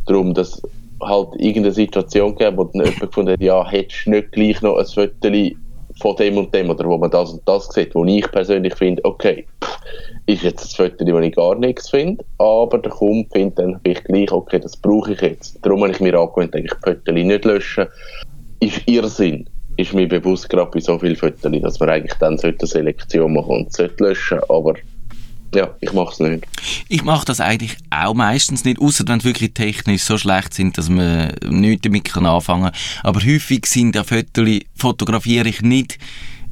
darum, 0.06 0.34
dass 0.34 0.60
halt 1.02 1.28
irgendeine 1.36 1.72
Situation 1.72 2.36
gab, 2.36 2.58
wo 2.58 2.64
dann 2.64 2.84
jemand 2.84 3.00
gefunden 3.00 3.32
hat, 3.32 3.40
ja, 3.40 3.66
hättest 3.66 4.04
du 4.04 4.10
nicht 4.10 4.32
gleich 4.32 4.60
noch 4.60 4.76
ein 4.76 4.84
Foto 4.84 5.30
von 6.00 6.16
dem 6.16 6.36
und 6.36 6.54
dem, 6.54 6.70
oder 6.70 6.84
wo 6.84 6.98
man 6.98 7.10
das 7.10 7.32
und 7.32 7.42
das 7.46 7.68
sieht, 7.68 7.94
wo 7.94 8.04
ich 8.04 8.30
persönlich 8.30 8.74
finde, 8.74 9.04
okay, 9.04 9.46
ist 10.26 10.42
jetzt 10.42 10.78
ein 10.78 10.90
Foto, 10.90 11.06
wo 11.06 11.18
ich 11.20 11.34
gar 11.34 11.54
nichts 11.54 11.88
finde, 11.88 12.22
aber 12.36 12.78
der 12.78 12.92
Kunde 12.92 13.28
findet 13.32 13.58
dann 13.58 13.80
vielleicht 13.82 14.04
gleich, 14.04 14.30
okay, 14.30 14.60
das 14.60 14.76
brauche 14.76 15.12
ich 15.12 15.20
jetzt. 15.22 15.58
Darum 15.62 15.82
habe 15.82 15.92
ich 15.92 16.00
mir 16.00 16.18
angewöhnt, 16.18 16.54
eigentlich 16.54 16.74
die 16.74 16.90
Fotos 16.90 17.14
nicht 17.14 17.44
löschen. 17.46 17.86
Ist 18.60 18.82
Irrsinn 18.86 19.48
ist 19.78 19.94
mir 19.94 20.08
bewusst, 20.08 20.50
gerade 20.50 20.70
bei 20.70 20.80
so 20.80 20.98
vielen 20.98 21.16
Fotos, 21.16 21.40
dass 21.40 21.80
man 21.80 21.88
eigentlich 21.88 22.14
dann 22.14 22.38
eine 22.38 22.54
Selektion 22.60 23.32
machen 23.32 23.50
und 23.50 23.72
sollte 23.72 24.04
löschen, 24.04 24.40
aber 24.48 24.74
ja, 25.54 25.74
ich 25.80 25.92
mache 25.92 26.12
es 26.12 26.20
nicht. 26.20 26.44
Ich 26.88 27.04
mache 27.04 27.24
das 27.24 27.40
eigentlich 27.40 27.76
auch 27.88 28.12
meistens 28.12 28.64
nicht, 28.64 28.80
außer 28.80 29.04
wenn 29.06 29.22
wirklich 29.24 29.54
technisch 29.54 30.02
so 30.02 30.18
schlecht 30.18 30.52
sind, 30.52 30.76
dass 30.76 30.90
man 30.90 31.32
nichts 31.48 31.82
damit 31.82 32.14
anfangen 32.16 32.64
kann. 32.64 32.80
Aber 33.02 33.20
häufig 33.24 33.64
sind 33.66 33.94
ja 33.94 34.04
Fotos, 34.04 34.58
fotografiere 34.74 35.48
ich 35.48 35.62
nicht 35.62 35.98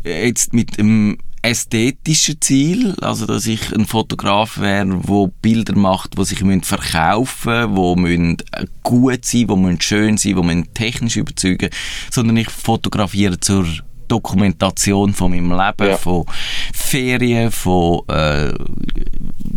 jetzt 0.06 0.54
mit 0.54 0.78
dem 0.78 1.18
ästhetischen 1.42 2.40
Ziel, 2.40 2.94
also 3.00 3.24
dass 3.26 3.46
ich 3.46 3.72
ein 3.72 3.86
Fotograf 3.86 4.58
wäre, 4.58 4.98
wo 5.06 5.28
Bilder 5.28 5.76
macht, 5.76 6.16
wo 6.16 6.24
sich 6.24 6.40
verkaufen 6.62 7.52
müssen, 7.52 7.76
wo 7.76 7.96
müssen 7.96 8.36
gut 8.82 9.24
sein, 9.24 9.48
wo 9.48 9.56
müssen 9.56 9.80
schön 9.80 10.16
sein, 10.16 10.36
wo 10.36 10.42
müssen 10.42 10.72
technisch 10.74 11.16
überzeugen, 11.16 11.70
sondern 12.10 12.36
ich 12.36 12.50
fotografiere 12.50 13.38
zur 13.38 13.66
Dokumentation 14.08 15.12
von 15.12 15.30
meinem 15.30 15.50
Leben, 15.50 15.90
ja. 15.90 15.96
von 15.96 16.24
Ferien, 16.72 17.50
von 17.50 18.02
äh, 18.08 18.52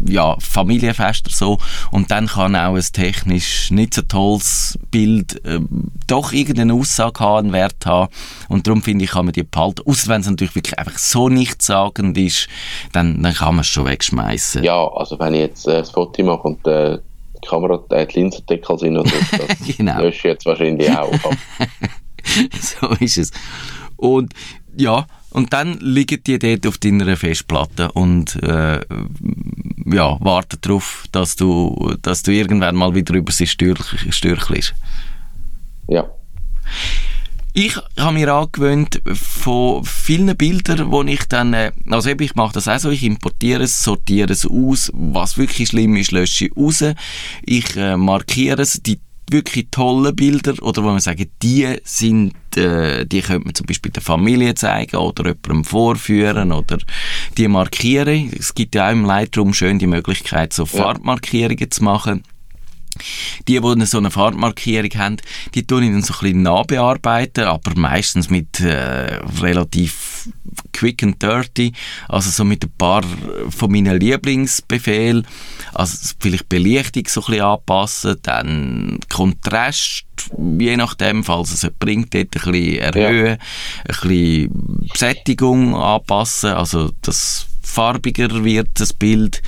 ja, 0.09 0.35
Familienfester 0.39 1.29
so 1.31 1.59
und 1.91 2.11
dann 2.11 2.27
kann 2.27 2.55
auch 2.55 2.75
ein 2.75 2.85
technisch 2.93 3.71
nicht 3.71 3.93
so 3.93 4.01
tolles 4.01 4.77
Bild 4.91 5.43
äh, 5.45 5.59
doch 6.07 6.31
irgendeine 6.31 6.73
Aussage 6.73 7.19
haben, 7.19 7.45
einen 7.47 7.53
Wert 7.53 7.85
haben 7.85 8.11
und 8.47 8.67
darum 8.67 8.81
finde 8.81 9.05
ich, 9.05 9.11
kann 9.11 9.25
man 9.25 9.33
die 9.33 9.43
behalten, 9.43 9.83
außer 9.85 10.07
wenn 10.09 10.21
es 10.21 10.29
natürlich 10.29 10.55
wirklich 10.55 10.77
einfach 10.77 10.97
so 10.97 11.29
nichtssagend 11.29 12.17
ist, 12.17 12.47
dann, 12.91 13.21
dann 13.21 13.33
kann 13.33 13.55
man 13.55 13.61
es 13.61 13.67
schon 13.67 13.85
wegschmeißen. 13.85 14.63
Ja, 14.63 14.87
also 14.87 15.19
wenn 15.19 15.33
ich 15.33 15.41
jetzt 15.41 15.67
äh, 15.67 15.79
das 15.79 15.91
Foto 15.91 16.23
mache 16.23 16.47
und 16.47 16.65
äh, 16.67 16.99
die 17.43 17.47
Kamera, 17.47 17.81
äh, 17.89 18.05
die 18.05 18.19
Linsendeckel 18.19 18.77
sind 18.77 18.97
oder 18.97 19.09
das 19.31 19.77
genau. 19.77 20.01
lösche 20.01 20.17
ich 20.17 20.23
jetzt 20.23 20.45
wahrscheinlich 20.45 20.91
auch. 20.91 21.11
so 22.59 22.87
ist 22.99 23.17
es. 23.17 23.31
Und 23.95 24.33
ja, 24.75 25.05
und 25.31 25.53
dann 25.53 25.77
liegen 25.79 26.23
die 26.23 26.39
dort 26.39 26.65
auf 26.65 26.77
deiner 26.77 27.15
Festplatte 27.15 27.91
und 27.91 28.35
äh, 28.43 28.79
ja, 29.85 30.17
warten 30.21 30.57
darauf, 30.61 31.05
dass 31.11 31.35
du, 31.35 31.95
dass 32.01 32.23
du 32.23 32.31
irgendwann 32.31 32.75
mal 32.75 32.95
wieder 32.95 33.13
über 33.13 33.31
sie 33.31 33.47
stürchelst. 33.47 34.73
Ja. 35.87 36.09
Ich 37.53 37.75
habe 37.97 38.13
mir 38.13 38.31
angewöhnt, 38.31 39.01
von 39.13 39.83
vielen 39.83 40.37
Bildern, 40.37 40.91
wo 40.91 41.01
ich 41.03 41.25
dann, 41.27 41.53
äh, 41.53 41.71
also 41.89 42.09
eben, 42.09 42.23
ich 42.23 42.35
mache 42.35 42.53
das 42.53 42.67
auch 42.67 42.77
so, 42.77 42.91
ich 42.91 43.03
importiere 43.03 43.63
es, 43.63 43.83
sortiere 43.83 44.31
es 44.31 44.45
aus, 44.45 44.91
was 44.93 45.37
wirklich 45.37 45.69
schlimm 45.69 45.95
ist, 45.95 46.11
lösche 46.11 46.45
ich 46.45 46.55
raus, 46.55 46.83
ich 47.43 47.75
äh, 47.75 47.97
markiere 47.97 48.61
es, 48.61 48.81
die 48.83 48.99
wirklich 49.31 49.67
tolle 49.71 50.13
Bilder 50.13 50.53
oder 50.61 50.83
wo 50.83 50.87
man 50.87 50.99
sagen, 50.99 51.29
die 51.41 51.75
sind, 51.83 52.33
äh, 52.55 53.05
die 53.05 53.21
könnte 53.21 53.45
man 53.45 53.55
zum 53.55 53.65
Beispiel 53.65 53.91
der 53.91 54.01
Familie 54.01 54.55
zeigen 54.55 54.97
oder 54.97 55.25
jemandem 55.25 55.63
vorführen 55.63 56.51
oder 56.51 56.77
die 57.37 57.47
markieren. 57.47 58.31
Es 58.37 58.53
gibt 58.53 58.75
ja 58.75 58.87
auch 58.87 58.91
im 58.91 59.05
Lightroom 59.05 59.53
schön 59.53 59.79
die 59.79 59.87
Möglichkeit, 59.87 60.53
so 60.53 60.65
Farbmarkierungen 60.65 61.71
zu 61.71 61.83
machen. 61.83 62.23
Die, 63.47 63.59
die 63.59 63.85
so 63.85 63.97
eine 63.97 64.11
Farbmarkierung 64.11 64.89
haben, 64.95 65.17
die 65.53 65.65
tun 65.65 65.83
ich 65.83 65.91
dann 65.91 66.01
so 66.01 66.13
ein 66.15 66.19
bisschen 66.19 66.41
nachbearbeiten, 66.41 67.45
aber 67.45 67.73
meistens 67.75 68.29
mit 68.29 68.59
äh, 68.59 69.19
relativ 69.41 70.29
quick 70.73 71.03
and 71.03 71.21
dirty, 71.21 71.73
also 72.07 72.29
so 72.29 72.43
mit 72.43 72.63
ein 72.63 72.71
paar 72.77 73.03
von 73.49 73.71
meinen 73.71 73.99
Lieblingsbefehlen, 73.99 75.25
also 75.73 76.13
vielleicht 76.19 76.49
Belichtung 76.49 77.03
so 77.07 77.21
ein 77.21 77.25
bisschen 77.27 77.45
anpassen, 77.45 78.15
dann 78.23 78.99
Kontrast, 79.09 80.05
je 80.37 80.77
nachdem, 80.77 81.23
falls 81.23 81.51
es 81.51 81.69
bringt, 81.79 82.13
dort 82.13 82.35
ein 82.35 82.51
bisschen 82.51 82.79
erhöhen, 82.79 83.27
ja. 83.27 83.33
ein 83.33 84.09
bisschen 84.09 84.89
Sättigung 84.95 85.75
anpassen, 85.75 86.51
also 86.51 86.91
dass 87.01 87.47
farbiger 87.61 88.43
wird 88.43 88.69
das 88.75 88.93
Bild, 88.93 89.41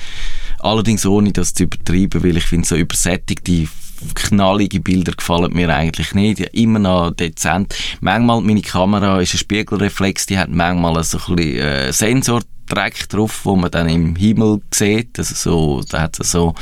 allerdings 0.62 1.06
ohne 1.06 1.32
das 1.32 1.54
zu 1.54 1.64
übertreiben, 1.64 2.22
weil 2.22 2.36
ich 2.36 2.44
finde 2.44 2.66
so 2.66 2.76
übersättigte 2.76 3.68
knallige 4.14 4.80
Bilder 4.80 5.12
gefallen 5.12 5.52
mir 5.52 5.68
eigentlich 5.68 6.14
nicht. 6.14 6.40
Ja, 6.40 6.46
immer 6.52 6.78
noch 6.78 7.12
dezent. 7.12 7.74
Manchmal, 8.00 8.40
meine 8.40 8.62
Kamera 8.62 9.20
ist 9.20 9.34
ein 9.34 9.38
Spiegelreflex, 9.38 10.26
die 10.26 10.38
hat 10.38 10.50
manchmal 10.50 11.02
so 11.04 11.18
ein 11.18 11.36
bisschen 11.36 11.58
äh, 11.58 11.92
Sensor 11.92 12.40
Dreck 12.68 13.06
drauf, 13.10 13.40
wo 13.44 13.54
man 13.54 13.70
dann 13.70 13.88
im 13.88 14.16
Himmel 14.16 14.62
sieht. 14.72 15.18
Also 15.18 15.34
so, 15.34 15.82
da 15.90 16.02
hat 16.02 16.18
es 16.18 16.30
so 16.30 16.54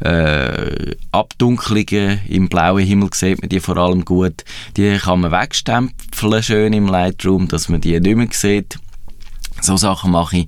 äh, 0.00 0.96
Abdunklungen 1.12 2.20
im 2.28 2.48
blauen 2.48 2.84
Himmel 2.84 3.10
sieht 3.14 3.40
man 3.40 3.48
die 3.48 3.60
vor 3.60 3.76
allem 3.76 4.04
gut. 4.04 4.44
Die 4.76 4.96
kann 4.96 5.20
man 5.20 5.30
wegstempeln 5.30 6.42
schön 6.42 6.72
im 6.72 6.88
Lightroom, 6.88 7.46
dass 7.46 7.68
man 7.68 7.80
die 7.80 8.00
nicht 8.00 8.16
mehr 8.16 8.28
sieht. 8.32 8.78
So 9.60 9.76
Sachen 9.76 10.10
mache 10.10 10.38
ich. 10.38 10.46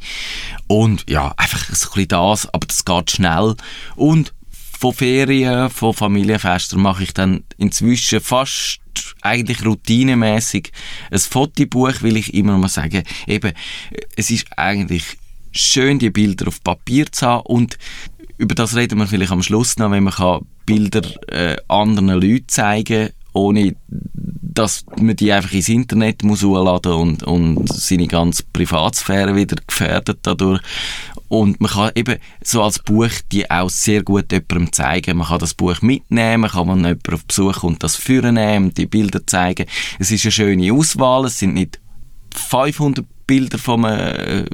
Und 0.67 1.05
ja, 1.09 1.33
einfach 1.37 1.69
ein 1.69 1.71
bisschen 1.71 2.09
das, 2.09 2.53
aber 2.53 2.67
das 2.67 2.85
geht 2.85 3.11
schnell. 3.11 3.55
Und 3.97 4.35
von 4.79 4.95
Ferien, 4.95 5.71
von 5.71 5.93
Familienfesten 5.93 6.81
mache 6.81 7.03
ich 7.03 7.13
dann 7.13 7.43
inzwischen 7.57 8.21
fast 8.21 8.81
eigentlich 9.23 9.65
routinemäßig 9.65 10.73
ein 11.11 11.19
Fotobuch, 11.19 11.95
weil 12.01 12.17
ich 12.17 12.35
immer 12.35 12.57
mal 12.59 12.69
sagen, 12.69 13.03
eben, 13.27 13.53
es 14.17 14.31
ist 14.31 14.47
eigentlich 14.57 15.05
schön, 15.51 15.99
die 15.99 16.11
Bilder 16.11 16.49
auf 16.49 16.63
Papier 16.63 17.11
zu 17.11 17.27
haben 17.27 17.47
und 17.47 17.79
über 18.37 18.55
das 18.55 18.77
reden 18.77 18.99
wir 18.99 19.09
vielleicht 19.09 19.33
am 19.33 19.43
Schluss 19.43 19.79
noch, 19.79 19.91
wenn 19.91 20.05
man 20.05 20.47
Bilder 20.65 21.03
äh, 21.29 21.57
anderen 21.67 22.11
Leuten 22.11 22.49
zeigen 22.49 23.11
ohne 23.39 23.75
dass 24.59 24.85
man 25.01 25.15
die 25.15 25.33
einfach 25.33 25.53
ins 25.53 25.69
Internet 25.69 26.25
muss 26.25 26.43
hochladen 26.43 26.93
und, 26.93 27.23
und 27.23 27.73
seine 27.73 28.09
ganze 28.09 28.43
Privatsphäre 28.53 29.37
wieder 29.37 29.57
gefährdet 29.65 30.19
dadurch. 30.23 30.61
Und 31.29 31.61
man 31.61 31.71
kann 31.71 31.93
eben 31.95 32.19
so 32.43 32.63
als 32.63 32.81
Buch 32.81 33.11
die 33.31 33.49
auch 33.51 33.71
sehr 33.71 34.03
gut 34.03 34.33
jemandem 34.33 34.73
zeigen. 34.73 35.19
Man 35.19 35.29
kann 35.29 35.39
das 35.39 35.55
Buch 35.55 35.81
mitnehmen, 35.83 36.51
kann 36.51 36.67
man 36.67 36.79
jemanden 36.79 37.15
auf 37.15 37.25
Besuch 37.25 37.63
und 37.63 37.83
das 37.83 37.97
führen 37.97 38.35
nehmen, 38.35 38.75
die 38.75 38.87
Bilder 38.87 39.25
zeigen. 39.27 39.67
Es 39.99 40.11
ist 40.11 40.25
eine 40.25 40.33
schöne 40.33 40.73
Auswahl, 40.73 41.27
es 41.27 41.39
sind 41.39 41.55
nicht 41.55 41.79
500 42.35 43.07
Bilder 43.27 43.59
vom 43.59 43.85
äh, 43.85 44.45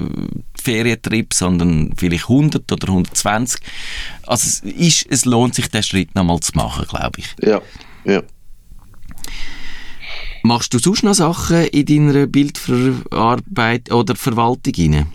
Ferientrip, 0.61 1.33
sondern 1.33 1.93
vielleicht 1.97 2.25
100 2.25 2.71
oder 2.71 2.89
120. 2.89 3.61
Also 4.27 4.47
es, 4.47 4.59
ist, 4.59 5.07
es 5.09 5.25
lohnt 5.25 5.55
sich, 5.55 5.69
den 5.69 5.81
Schritt 5.81 6.13
nochmal 6.13 6.41
zu 6.41 6.51
machen, 6.55 6.85
glaube 6.87 7.19
ich. 7.19 7.35
Ja, 7.41 7.61
ja. 8.03 8.21
Machst 10.43 10.73
du 10.73 10.79
sonst 10.79 11.03
noch 11.03 11.13
Sachen 11.15 11.65
in 11.67 11.85
deiner 11.85 12.27
Bildverarbeitung 12.27 13.97
oder 13.97 14.15
Verwaltung 14.15 14.73
rein? 14.77 15.07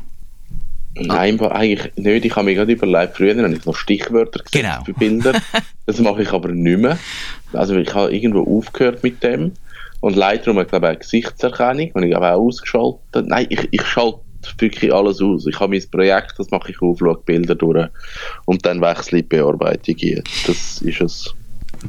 Nein, 0.97 1.41
eigentlich 1.41 1.93
nicht. 1.97 2.25
Ich 2.25 2.35
habe 2.35 2.47
mir 2.47 2.55
gerade 2.57 2.73
überlegt, 2.73 3.17
früher 3.17 3.37
habe 3.41 3.55
ich 3.55 3.65
noch 3.65 3.77
Stichwörter 3.77 4.41
gesetzt 4.43 4.53
Genau. 4.53 4.85
für 4.85 4.93
Bilder. 4.95 5.41
Das 5.87 5.99
mache 5.99 6.23
ich 6.23 6.33
aber 6.33 6.51
nicht 6.51 6.79
mehr. 6.79 6.99
Also 7.53 7.75
ich 7.77 7.93
habe 7.95 8.15
irgendwo 8.15 8.59
aufgehört 8.59 9.03
mit 9.03 9.23
dem. 9.25 9.53
Und 10.01 10.15
Lightroom 10.15 10.59
hat, 10.59 10.69
glaube 10.69 10.87
ich, 10.89 10.97
auch 10.97 11.01
Gesichtserkennung, 11.01 11.91
und 11.95 12.05
ich 12.05 12.15
habe 12.15 12.33
auch 12.33 12.41
ausgeschaltet. 12.47 13.27
Nein, 13.27 13.47
ich, 13.51 13.69
ich 13.73 13.83
schalte 13.83 14.21
wirklich 14.59 14.95
alles 14.95 15.21
aus. 15.21 15.47
Ich 15.47 15.59
habe 15.59 15.73
mein 15.77 15.91
Projekt, 15.91 16.35
das 16.39 16.51
mache 16.51 16.71
ich 16.71 16.81
auf, 16.81 16.99
schaue 17.01 17.19
Bilder 17.27 17.55
durch 17.57 17.89
und 18.47 18.65
dann 18.65 18.81
wechsle 18.81 19.19
ich 19.19 19.29
die 19.29 19.37
Bearbeitung 19.37 19.97
ein. 20.01 20.23
Das 20.47 20.81
ist 20.81 21.01
es. 21.01 21.35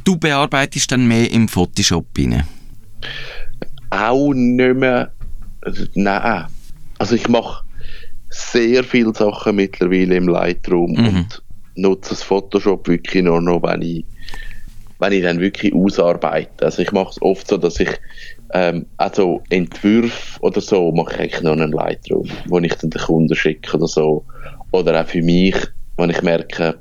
Du 0.04 0.16
bearbeitest 0.16 0.90
dann 0.92 1.06
mehr 1.06 1.30
im 1.30 1.48
Photoshop 1.48 2.06
rein. 2.18 2.44
auch 3.90 4.32
nicht 4.32 4.74
mehr. 4.76 5.12
Also, 5.60 5.84
nein. 5.94 6.46
Also 6.98 7.14
ich 7.14 7.28
mache 7.28 7.62
sehr 8.30 8.82
viele 8.84 9.14
Sachen 9.14 9.56
mittlerweile 9.56 10.16
im 10.16 10.28
Lightroom 10.28 10.92
Mhm. 10.92 11.06
und 11.06 11.42
nutze 11.76 12.10
das 12.10 12.22
Photoshop 12.22 12.88
wirklich 12.88 13.22
nur 13.22 13.40
noch, 13.40 13.62
wenn 13.62 13.82
ich, 13.82 14.04
wenn 14.98 15.12
ich 15.12 15.22
dann 15.22 15.40
wirklich 15.40 15.74
ausarbeite. 15.74 16.64
Also 16.64 16.82
ich 16.82 16.92
mache 16.92 17.10
es 17.10 17.20
oft 17.22 17.48
so, 17.48 17.58
dass 17.58 17.80
ich 17.80 17.90
ähm, 18.54 18.86
also 18.98 19.42
Entwürfe 19.50 20.40
oder 20.40 20.60
so 20.60 20.92
mache 20.92 21.14
ich 21.14 21.20
eigentlich 21.20 21.42
nur 21.42 21.58
in 21.58 21.72
Lightroom, 21.72 22.28
wo 22.48 22.58
ich 22.60 22.74
dann 22.74 22.90
den 22.90 23.00
Kunden 23.02 23.34
schicke 23.34 23.76
oder 23.76 23.86
so. 23.88 24.24
Oder 24.70 25.02
auch 25.02 25.06
für 25.06 25.22
mich, 25.22 25.56
wenn 25.96 26.10
ich 26.10 26.22
merke, 26.22 26.78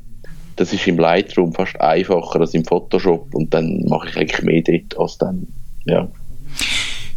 das 0.62 0.74
ist 0.74 0.86
im 0.86 1.00
Lightroom 1.00 1.54
fast 1.54 1.82
einfacher 1.82 2.40
als 2.40 2.54
im 2.54 2.64
Photoshop 2.64 3.34
und 3.34 3.52
dann 3.52 3.84
mache 3.88 4.10
ich 4.10 4.18
eigentlich 4.18 4.42
mehr 4.44 4.62
dort 4.62 5.00
als 5.00 5.18
dann, 5.18 5.48
ja. 5.86 6.08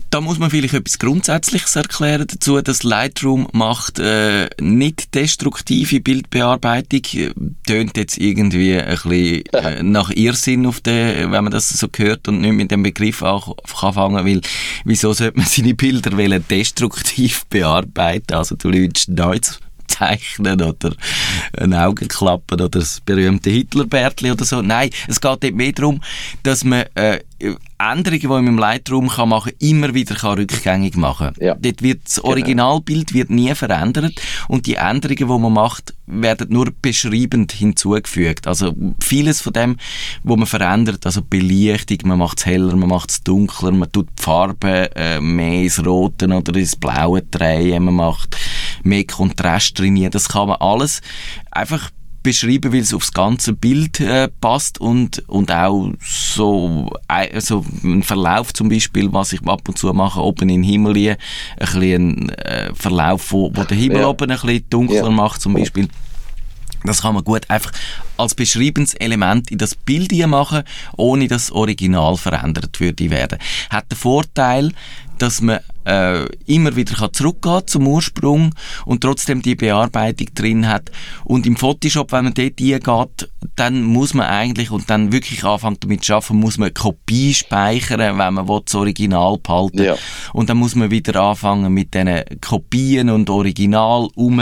Da 0.09 0.21
muss 0.23 0.39
man 0.39 0.49
vielleicht 0.49 0.73
etwas 0.73 0.99
Grundsätzliches 0.99 1.77
erklären 1.77 2.27
dazu, 2.27 2.63
dass 2.63 2.85
Lightroom 2.85 3.49
macht 3.53 3.99
äh, 3.99 4.49
nicht 4.61 5.15
destruktive 5.15 6.01
Bildbearbeitung. 6.01 7.03
Tönt 7.67 7.97
jetzt 7.97 8.17
irgendwie 8.17 8.79
ein 8.79 8.87
bisschen 8.87 9.43
äh, 9.53 9.83
nach 9.83 10.11
Irrsinn, 10.11 10.67
auf 10.67 10.81
den, 10.81 11.33
wenn 11.33 11.45
man 11.45 11.51
das 11.51 11.69
so 11.69 11.89
hört 11.97 12.29
und 12.29 12.41
nicht 12.41 12.53
mit 12.53 12.71
dem 12.71 12.85
Begriff 12.85 13.23
auch 13.23 13.57
kann 13.79 13.93
fangen 13.93 14.25
will. 14.25 14.41
Wieso 14.85 15.13
sollte 15.13 15.37
man 15.37 15.47
seine 15.47 15.75
Bilder 15.75 16.17
wollen 16.17 16.45
destruktiv 16.49 17.45
bearbeiten? 17.51 18.35
Also 18.35 18.55
du 18.55 18.71
willst 18.71 19.09
Neues 19.09 19.59
zeichnen 19.87 20.61
oder 20.63 20.95
ein 21.59 21.75
Augenklappen 21.75 22.61
oder 22.61 22.69
das 22.69 23.01
berühmte 23.01 23.51
Hitlerbärtli 23.51 24.31
oder 24.31 24.45
so. 24.45 24.63
Nein, 24.63 24.91
es 25.09 25.21
geht 25.21 25.43
dort 25.43 25.55
mehr 25.55 25.73
darum, 25.73 26.03
dass 26.43 26.65
man 26.65 26.85
äh, 26.95 27.21
Änderungen, 27.79 28.21
die 28.21 28.27
man 28.27 28.47
im 28.47 28.59
Lightroom 28.59 29.09
kann 29.09 29.29
machen 29.29 29.53
kann, 29.59 29.69
immer 29.69 29.95
wieder 29.95 30.15
kann 30.15 30.39
rückgängig 30.39 30.97
machen 30.97 31.35
kann. 31.35 31.45
Ja. 31.45 31.55
Dort 31.55 31.83
wird 31.83 32.03
das 32.05 32.23
Originalbild 32.23 33.13
wird 33.13 33.31
nie 33.31 33.55
verändert 33.55 34.21
und 34.49 34.67
die 34.67 34.75
Änderungen, 34.75 35.17
die 35.17 35.25
man 35.25 35.53
macht, 35.53 35.95
werden 36.07 36.49
nur 36.51 36.71
beschreibend 36.81 37.53
hinzugefügt. 37.53 38.47
Also 38.47 38.75
vieles 39.01 39.41
von 39.41 39.53
dem, 39.53 39.77
wo 40.23 40.37
man 40.37 40.47
verändert, 40.47 41.05
also 41.07 41.23
Belichtung, 41.23 41.99
man 42.05 42.19
macht 42.19 42.39
es 42.39 42.47
heller, 42.47 42.77
man 42.77 42.89
macht 42.89 43.11
es 43.11 43.23
dunkler, 43.23 43.73
man 43.73 43.91
tut 43.91 44.09
die 44.19 44.23
Farbe 44.23 44.91
äh, 44.95 45.21
mehr 45.21 45.63
ins 45.63 45.85
Rote 45.85 46.27
oder 46.27 46.55
ins 46.55 46.77
Blaue 46.77 47.23
drehen, 47.23 47.85
man 47.85 47.95
macht 47.95 48.37
mehr 48.83 49.05
Kontrast 49.05 49.79
drin, 49.79 50.09
das 50.11 50.29
kann 50.29 50.49
man 50.49 50.57
alles 50.61 51.01
einfach 51.51 51.91
beschreiben, 52.25 52.73
weil 52.73 52.81
es 52.81 52.93
aufs 52.93 53.13
ganze 53.13 53.53
Bild 53.53 54.01
äh, 54.01 54.29
passt 54.41 54.81
und, 54.81 55.23
und 55.29 55.53
auch 55.53 55.93
so, 56.05 56.91
äh, 57.09 57.41
so 57.41 57.65
ein 57.85 58.03
Verlauf 58.03 58.53
zum 58.53 58.69
Beispiel, 58.69 59.13
was 59.13 59.33
ich 59.33 59.41
ab 59.47 59.69
und 59.69 59.79
zu 59.79 59.93
mache, 59.93 60.21
oben 60.21 60.49
in 60.49 60.63
den 60.63 60.63
Himmel, 60.65 60.97
ein 60.97 61.17
bisschen 61.61 62.25
ein 62.25 62.29
äh, 62.31 62.75
Verlauf, 62.75 63.31
wo, 63.31 63.53
wo 63.55 63.63
der 63.63 63.77
Himmel 63.77 64.01
Ja. 64.01 64.09
oben 64.09 64.31
ein 64.33 64.37
bisschen 64.41 64.65
dunkler 64.69 64.97
Ja. 65.05 65.11
macht 65.11 65.41
zum 65.41 65.55
Beispiel. 65.55 65.89
Das 66.83 67.01
kann 67.01 67.15
man 67.15 67.25
gut 67.25 67.49
einfach 67.49 67.73
als 68.19 68.35
beschriebenes 68.35 68.95
Element 68.95 69.51
in 69.51 69.59
das 69.59 69.75
Bild 69.75 70.13
machen, 70.27 70.65
ohne 70.97 71.29
dass 71.29 71.47
das 71.47 71.53
Original 71.53 72.17
verändert 72.17 72.79
würde 72.81 73.09
werden. 73.11 73.39
Hat 73.71 73.91
den 73.91 73.97
Vorteil, 73.97 74.73
dass 75.19 75.41
man 75.41 75.61
äh, 75.85 76.25
immer 76.47 76.77
wieder 76.77 76.95
kann 76.95 77.13
zurückgehen 77.13 77.67
zum 77.67 77.87
Ursprung 77.87 78.55
und 78.85 79.01
trotzdem 79.01 79.43
die 79.43 79.55
Bearbeitung 79.55 80.29
drin 80.35 80.69
hat. 80.69 80.91
Und 81.25 81.47
im 81.47 81.57
Photoshop, 81.57 82.13
wenn 82.13 82.25
man 82.25 82.35
dort 82.35 82.61
eingeht, 82.61 83.31
dann 83.57 83.83
muss 83.83 84.15
man 84.15 84.27
eigentlich, 84.27 84.71
und 84.71 84.89
dann 84.91 85.13
wirklich 85.13 85.45
anfängt 85.45 85.85
damit 85.85 86.05
zu 86.05 86.15
arbeiten, 86.15 86.37
muss 86.37 86.59
man 86.59 86.73
Kopie 86.73 87.35
speichern, 87.35 88.19
wenn 88.19 88.35
man 88.35 88.49
will, 88.49 88.61
das 88.65 88.75
Original 88.75 89.39
behalten 89.39 89.83
Ja. 89.83 89.97
und 90.33 90.49
dann 90.49 90.57
muss 90.57 90.75
man 90.75 90.91
wieder 90.91 91.21
anfangen 91.21 91.73
mit 91.73 91.95
diesen 91.95 92.23
Kopien 92.41 93.11
und 93.11 93.29
Original 93.31 94.09
um 94.15 94.41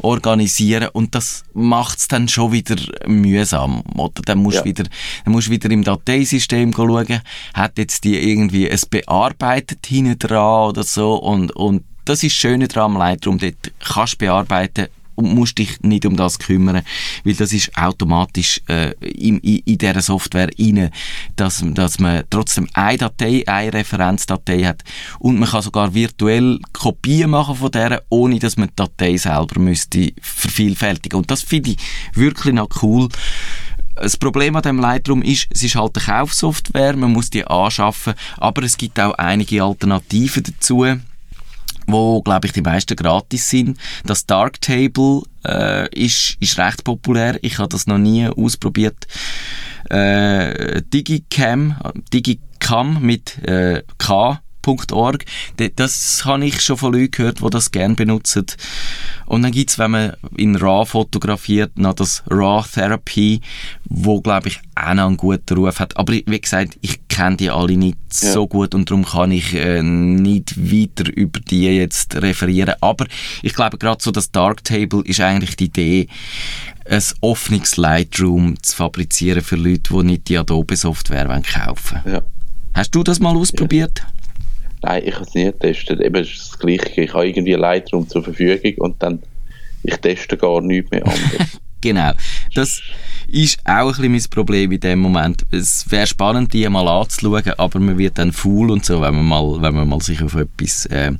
organisieren 0.00 0.88
und 0.92 1.14
das 1.14 1.44
macht 1.54 1.98
es 1.98 2.08
dann 2.08 2.28
schon 2.28 2.52
wieder 2.52 2.76
mühsam. 3.06 3.82
Oder 3.96 4.22
dann 4.24 4.38
musst 4.38 4.56
du 4.56 4.60
Ja. 4.60 4.64
wieder, 4.66 4.84
dann 5.24 5.32
musst 5.32 5.50
wieder 5.50 5.70
im 5.70 5.82
Dateisystem 5.84 6.72
schauen, 6.72 7.20
hat 7.54 7.78
jetzt 7.78 8.04
die 8.04 8.16
irgendwie 8.30 8.68
es 8.68 8.86
bearbeitet 8.86 9.86
hinten 9.86 10.18
dran 10.18 10.68
oder 10.70 10.82
so 10.84 11.14
und, 11.16 11.54
und 11.56 11.82
das 12.04 12.22
ist 12.22 12.32
das 12.34 12.40
Schöne 12.40 12.68
daran 12.68 12.92
am 12.92 12.98
Lightroom, 12.98 13.38
dort 13.38 13.54
kannst 13.80 14.14
du 14.14 14.18
bearbeiten 14.26 14.86
und 15.14 15.34
musst 15.34 15.58
dich 15.58 15.80
nicht 15.80 16.06
um 16.06 16.16
das 16.16 16.38
kümmern, 16.38 16.82
weil 17.24 17.34
das 17.34 17.52
ist 17.52 17.76
automatisch 17.76 18.60
äh, 18.68 18.92
in, 19.00 19.38
in, 19.38 19.58
in 19.64 19.78
dieser 19.78 20.02
Software 20.02 20.50
rein, 20.58 20.90
dass, 21.36 21.64
dass 21.64 21.98
man 21.98 22.24
trotzdem 22.30 22.68
eine 22.74 22.98
Datei, 22.98 23.44
eine 23.46 23.72
Referenzdatei 23.72 24.64
hat 24.64 24.82
und 25.18 25.38
man 25.38 25.48
kann 25.48 25.62
sogar 25.62 25.94
virtuell 25.94 26.58
Kopien 26.72 27.30
machen 27.30 27.56
von 27.56 27.70
der, 27.70 28.02
ohne 28.08 28.38
dass 28.38 28.56
man 28.56 28.68
die 28.68 28.76
Datei 28.76 29.16
selber 29.16 29.60
müsste 29.60 30.12
vervielfältigen. 30.20 31.18
Und 31.18 31.30
das 31.30 31.42
finde 31.42 31.70
ich 31.70 31.78
wirklich 32.14 32.54
noch 32.54 32.68
cool. 32.82 33.08
Das 33.96 34.16
Problem 34.16 34.56
an 34.56 34.62
dem 34.62 34.80
Lightroom 34.80 35.22
ist, 35.22 35.46
es 35.50 35.62
ist 35.62 35.76
halt 35.76 35.96
eine 35.96 36.04
Kaufsoftware, 36.04 36.96
man 36.96 37.12
muss 37.12 37.30
die 37.30 37.46
anschaffen, 37.46 38.14
aber 38.38 38.64
es 38.64 38.76
gibt 38.76 38.98
auch 38.98 39.14
einige 39.14 39.62
Alternativen 39.62 40.42
dazu 40.42 40.84
wo 41.86 42.22
glaube 42.22 42.46
ich 42.46 42.52
die 42.52 42.62
meisten 42.62 42.96
gratis 42.96 43.48
sind. 43.48 43.78
Das 44.04 44.26
Darktable 44.26 45.22
äh, 45.44 45.88
ist, 45.94 46.36
ist 46.40 46.58
recht 46.58 46.84
populär. 46.84 47.38
Ich 47.42 47.58
habe 47.58 47.68
das 47.68 47.86
noch 47.86 47.98
nie 47.98 48.26
ausprobiert. 48.26 49.06
Äh, 49.90 50.82
Digicam, 50.82 51.76
Digicam 52.12 53.02
mit 53.02 53.38
äh, 53.44 53.82
K.org. 53.98 54.43
D- 55.58 55.72
Das 55.74 56.24
habe 56.24 56.44
ich 56.46 56.60
schon 56.60 56.76
von 56.76 56.92
Leuten 56.92 57.10
gehört, 57.10 57.40
die 57.40 57.50
das 57.50 57.70
gerne 57.70 57.94
benutzen. 57.94 58.46
Und 59.26 59.42
dann 59.42 59.52
gibt's, 59.52 59.78
wenn 59.78 59.90
man 59.92 60.12
in 60.36 60.56
RAW 60.56 60.84
fotografiert, 60.86 61.78
noch 61.78 61.94
das 61.94 62.22
RAW 62.28 62.66
Therapy, 62.72 63.40
wo, 63.84 64.20
glaube 64.20 64.48
ich, 64.48 64.60
auch 64.74 64.94
noch 64.94 65.06
einen 65.06 65.16
guten 65.16 65.56
Ruf 65.56 65.80
hat. 65.80 65.96
Aber 65.96 66.12
wie 66.12 66.40
gesagt, 66.40 66.76
ich 66.82 67.06
kenne 67.08 67.36
die 67.36 67.50
alle 67.50 67.76
nicht 67.76 67.96
Ja. 68.22 68.32
so 68.32 68.46
gut 68.46 68.74
und 68.74 68.90
darum 68.90 69.04
kann 69.04 69.32
ich 69.32 69.54
äh, 69.54 69.82
nicht 69.82 70.56
weiter 70.70 71.10
über 71.14 71.40
die 71.40 71.64
jetzt 71.66 72.16
referieren. 72.16 72.74
Aber 72.80 73.06
ich 73.42 73.54
glaube, 73.54 73.78
gerade 73.78 74.02
so 74.02 74.10
das 74.10 74.30
Darktable 74.30 75.02
ist 75.04 75.20
eigentlich 75.20 75.56
die 75.56 75.64
Idee, 75.66 76.08
ein 76.88 77.02
offenes 77.22 77.76
Lightroom 77.78 78.62
zu 78.62 78.76
fabrizieren 78.76 79.42
für 79.42 79.56
Leute, 79.56 79.94
die 79.94 80.02
nicht 80.04 80.28
die 80.28 80.36
Adobe-Software 80.38 81.26
kaufen 81.42 82.00
wollen. 82.04 82.14
Ja. 82.16 82.22
Hast 82.74 82.94
du 82.94 83.02
das 83.02 83.20
mal 83.20 83.34
ausprobiert? 83.36 84.02
Nein, 84.84 85.02
ich 85.06 85.14
habe 85.14 85.24
es 85.24 85.34
nie 85.34 85.44
getestet. 85.44 86.00
Eben, 86.00 86.22
ist 86.22 86.38
das 86.38 86.58
Gleiche. 86.58 87.00
Ich 87.00 87.14
habe 87.14 87.26
irgendwie 87.26 87.54
Lightroom 87.54 88.06
zur 88.06 88.22
Verfügung 88.22 88.74
und 88.78 89.02
dann 89.02 89.22
ich 89.82 89.96
teste 89.96 90.36
gar 90.36 90.60
nichts 90.60 90.90
mehr 90.90 91.04
anderes. 91.06 91.60
Genau. 91.80 92.12
Das 92.54 92.80
ist 93.28 93.58
auch 93.66 93.98
ein 93.98 94.10
mein 94.10 94.24
Problem 94.30 94.72
in 94.72 94.80
dem 94.80 95.00
Moment. 95.00 95.44
Es 95.50 95.84
wäre 95.90 96.06
spannend, 96.06 96.54
die 96.54 96.66
mal 96.66 96.88
anzuschauen, 96.88 97.52
aber 97.58 97.78
man 97.78 97.98
wird 97.98 98.16
dann 98.16 98.32
faul 98.32 98.70
und 98.70 98.86
so, 98.86 99.02
wenn 99.02 99.14
man 99.14 99.26
mal, 99.26 99.60
wenn 99.60 99.74
man 99.74 99.86
mal 99.86 100.00
sich 100.00 100.22
auf 100.22 100.34
etwas 100.34 100.86
äh, 100.86 101.12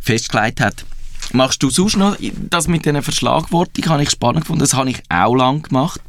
festgelegt 0.00 0.60
hat. 0.60 0.84
Machst 1.32 1.64
du 1.64 1.70
sonst 1.70 1.96
noch 1.96 2.16
das 2.48 2.68
mit 2.68 2.84
diesen 2.84 3.02
Verschlagwortung? 3.02 3.86
Habe 3.86 4.04
ich 4.04 4.10
spannend 4.10 4.42
gefunden. 4.42 4.60
Das 4.60 4.74
habe 4.74 4.90
ich 4.90 5.02
auch 5.08 5.34
lang 5.34 5.62
gemacht. 5.62 6.00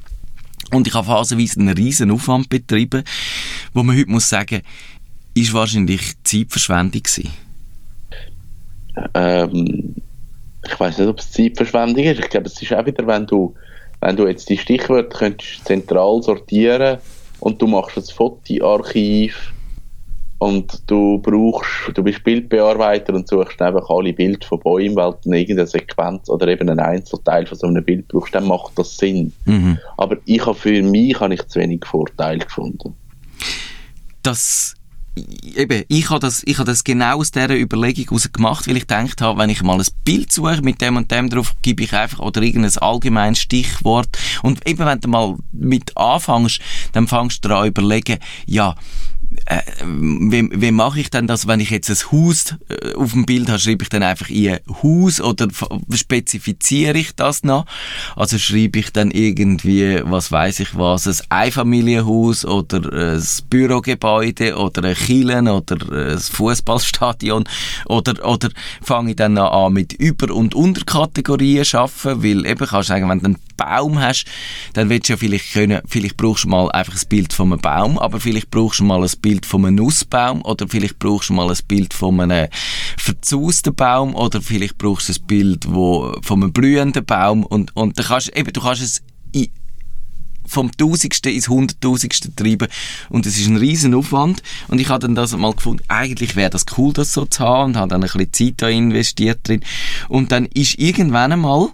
Und 0.69 0.87
ich 0.87 0.93
habe 0.93 1.07
phasenweise 1.07 1.59
einen 1.59 1.69
riesen 1.69 2.11
Aufwand 2.11 2.49
betrieben, 2.49 3.03
wo 3.73 3.81
man 3.81 3.97
heute 3.97 4.11
muss 4.11 4.29
sagen, 4.29 4.61
ist 5.33 5.53
wahrscheinlich 5.53 6.13
Zeitverschwendung 6.23 7.03
gewesen. 7.03 7.31
ähm, 9.13 9.95
ich 10.65 10.79
weiß 10.79 10.97
nicht, 10.97 11.07
ob 11.07 11.19
es 11.19 11.31
Zeitverschwendung 11.31 12.03
ist. 12.03 12.19
Ich 12.19 12.29
glaube, 12.29 12.47
es 12.47 12.61
ist 12.61 12.73
auch 12.73 12.85
wieder, 12.85 13.05
wenn 13.05 13.25
du, 13.25 13.53
wenn 14.01 14.15
du 14.15 14.27
jetzt 14.27 14.49
die 14.49 14.57
Stichwörter 14.57 15.17
könntest 15.17 15.65
zentral 15.65 16.21
sortieren 16.21 16.99
und 17.39 17.61
du 17.61 17.67
machst 17.67 17.97
ein 17.97 18.03
Fotoarchiv 18.03 19.53
und 20.37 20.81
du 20.87 21.19
brauchst, 21.19 21.91
du 21.93 22.03
bist 22.03 22.23
Bildbearbeiter 22.23 23.13
und 23.13 23.27
suchst 23.27 23.61
einfach 23.61 23.89
alle 23.89 24.13
Bilder 24.13 24.45
von 24.45 24.59
Bäumen, 24.59 24.95
weil 24.95 25.15
du 25.23 25.31
irgendeine 25.31 25.67
Sequenz 25.67 26.29
oder 26.29 26.47
eben 26.47 26.69
einen 26.69 26.79
Einzelteil 26.79 27.45
von 27.45 27.57
so 27.57 27.67
einem 27.67 27.83
Bild 27.83 28.07
brauchst, 28.07 28.35
dann 28.35 28.47
macht 28.47 28.77
das 28.77 28.97
Sinn. 28.97 29.33
Mhm. 29.45 29.79
Aber 29.97 30.17
ich 30.25 30.45
habe 30.45 30.57
für 30.57 30.81
mich 30.81 31.19
habe 31.19 31.33
ich 31.33 31.47
zu 31.47 31.59
wenig 31.59 31.85
Vorteile 31.85 32.39
gefunden. 32.39 32.93
das 34.21 34.75
eben, 35.15 35.83
ich 35.87 36.09
habe 36.09 36.19
das, 36.19 36.41
ich 36.45 36.57
das 36.57 36.83
genau 36.83 37.19
aus 37.19 37.31
dieser 37.31 37.55
Überlegung 37.55 38.05
heraus 38.05 38.31
gemacht, 38.31 38.67
weil 38.67 38.77
ich 38.77 38.87
gedacht 38.87 39.21
habe, 39.21 39.39
wenn 39.39 39.49
ich 39.49 39.61
mal 39.61 39.79
ein 39.79 39.85
Bild 40.03 40.31
suche 40.31 40.61
mit 40.61 40.81
dem 40.81 40.97
und 40.97 41.11
dem 41.11 41.29
drauf, 41.29 41.53
gebe 41.61 41.83
ich 41.83 41.93
einfach, 41.93 42.19
oder 42.19 42.41
irgendein 42.41 42.77
allgemeines 42.77 43.39
Stichwort. 43.39 44.17
Und 44.41 44.67
eben, 44.67 44.85
wenn 44.85 44.99
du 44.99 45.07
mal 45.07 45.35
mit 45.51 45.95
anfängst, 45.95 46.59
dann 46.93 47.07
fängst 47.07 47.43
du 47.43 47.49
daran 47.49 47.67
überlegen, 47.67 48.17
ja, 48.45 48.75
äh, 49.45 49.61
wie, 49.85 50.49
wie 50.53 50.71
mache 50.71 50.99
ich 50.99 51.09
denn 51.09 51.27
das, 51.27 51.47
wenn 51.47 51.59
ich 51.59 51.69
jetzt 51.69 51.89
ein 51.89 52.11
Haus 52.11 52.55
äh, 52.69 52.93
auf 52.95 53.13
dem 53.13 53.25
Bild 53.25 53.49
habe, 53.49 53.59
schreibe 53.59 53.83
ich 53.83 53.89
dann 53.89 54.03
einfach 54.03 54.29
ein 54.29 54.59
Haus 54.81 55.21
oder 55.21 55.47
spezifiziere 55.91 56.97
ich 56.97 57.15
das 57.15 57.43
noch? 57.43 57.65
Also 58.15 58.37
schreibe 58.37 58.79
ich 58.79 58.91
dann 58.91 59.11
irgendwie, 59.11 60.01
was 60.03 60.31
weiß 60.31 60.59
ich 60.61 60.75
was, 60.77 61.07
ein 61.07 61.17
Einfamilienhaus 61.29 62.45
oder 62.45 62.91
ein 62.91 63.23
Bürogebäude 63.49 64.57
oder 64.57 64.83
ein 64.89 64.95
Kielen 64.95 65.47
oder 65.47 65.77
ein 65.91 66.19
Fußballstadion? 66.19 67.43
Oder, 67.85 68.25
oder 68.27 68.49
fange 68.81 69.11
ich 69.11 69.15
dann 69.15 69.33
noch 69.33 69.51
an 69.51 69.73
mit 69.73 69.93
Über- 69.93 70.33
und 70.33 70.55
Unterkategorien 70.55 71.65
schaffen, 71.65 72.23
weil 72.23 72.45
eben 72.45 72.67
kannst 72.67 72.89
du 72.89 72.93
sagen, 72.93 73.09
wenn 73.09 73.19
du 73.19 73.25
einen 73.25 73.37
Baum 73.57 73.99
hast, 73.99 74.25
dann 74.73 74.89
willst 74.89 75.09
du 75.09 75.13
ja 75.13 75.17
vielleicht 75.17 75.53
können, 75.53 75.81
vielleicht 75.87 76.17
brauchst 76.17 76.45
du 76.45 76.49
mal 76.49 76.71
einfach 76.71 76.95
ein 76.95 77.07
Bild 77.09 77.33
von 77.33 77.51
einem 77.51 77.61
Baum, 77.61 77.99
aber 77.99 78.19
vielleicht 78.19 78.49
brauchst 78.51 78.79
du 78.79 78.83
mal 78.83 79.01
ein 79.01 79.09
Bild 79.23 79.45
von 79.45 79.65
einem 79.65 79.75
Nussbaum 79.77 80.43
oder 80.43 80.67
vielleicht 80.67 80.99
brauchst 80.99 81.29
du 81.29 81.33
mal 81.33 81.49
ein 81.49 81.57
Bild 81.67 81.93
von 81.93 82.19
einem 82.19 82.49
verzausten 82.97 83.73
Baum 83.73 84.13
oder 84.13 84.41
vielleicht 84.41 84.77
brauchst 84.77 85.09
du 85.09 85.13
ein 85.13 85.25
Bild 85.25 85.65
wo, 85.67 86.13
von 86.21 86.43
einem 86.43 86.53
blühenden 86.53 87.03
Baum 87.03 87.43
und, 87.43 87.75
und 87.75 87.97
dann 87.97 88.05
kannst, 88.05 88.35
eben, 88.37 88.51
du 88.51 88.61
kannst 88.61 88.83
es 88.83 89.01
in, 89.31 89.49
vom 90.45 90.71
Tausendsten 90.75 91.31
ins 91.31 91.47
Hunderttausendste 91.47 92.35
treiben 92.35 92.67
und 93.09 93.25
es 93.25 93.39
ist 93.39 93.47
ein 93.47 93.55
riesen 93.55 93.93
Aufwand 93.93 94.43
und 94.67 94.79
ich 94.79 94.89
habe 94.89 94.99
dann 94.99 95.15
das 95.15 95.35
mal 95.37 95.53
gefunden, 95.53 95.83
eigentlich 95.87 96.35
wäre 96.35 96.49
das 96.49 96.65
cool, 96.77 96.91
das 96.91 97.13
so 97.13 97.25
zu 97.25 97.43
haben 97.43 97.71
und 97.71 97.77
habe 97.77 97.87
dann 97.87 98.03
ein 98.03 98.09
bisschen 98.09 98.33
Zeit 98.33 98.55
da 98.57 98.67
investiert 98.67 99.39
drin 99.47 99.63
und 100.09 100.33
dann 100.33 100.45
ist 100.47 100.77
irgendwann 100.77 101.31
einmal 101.31 101.69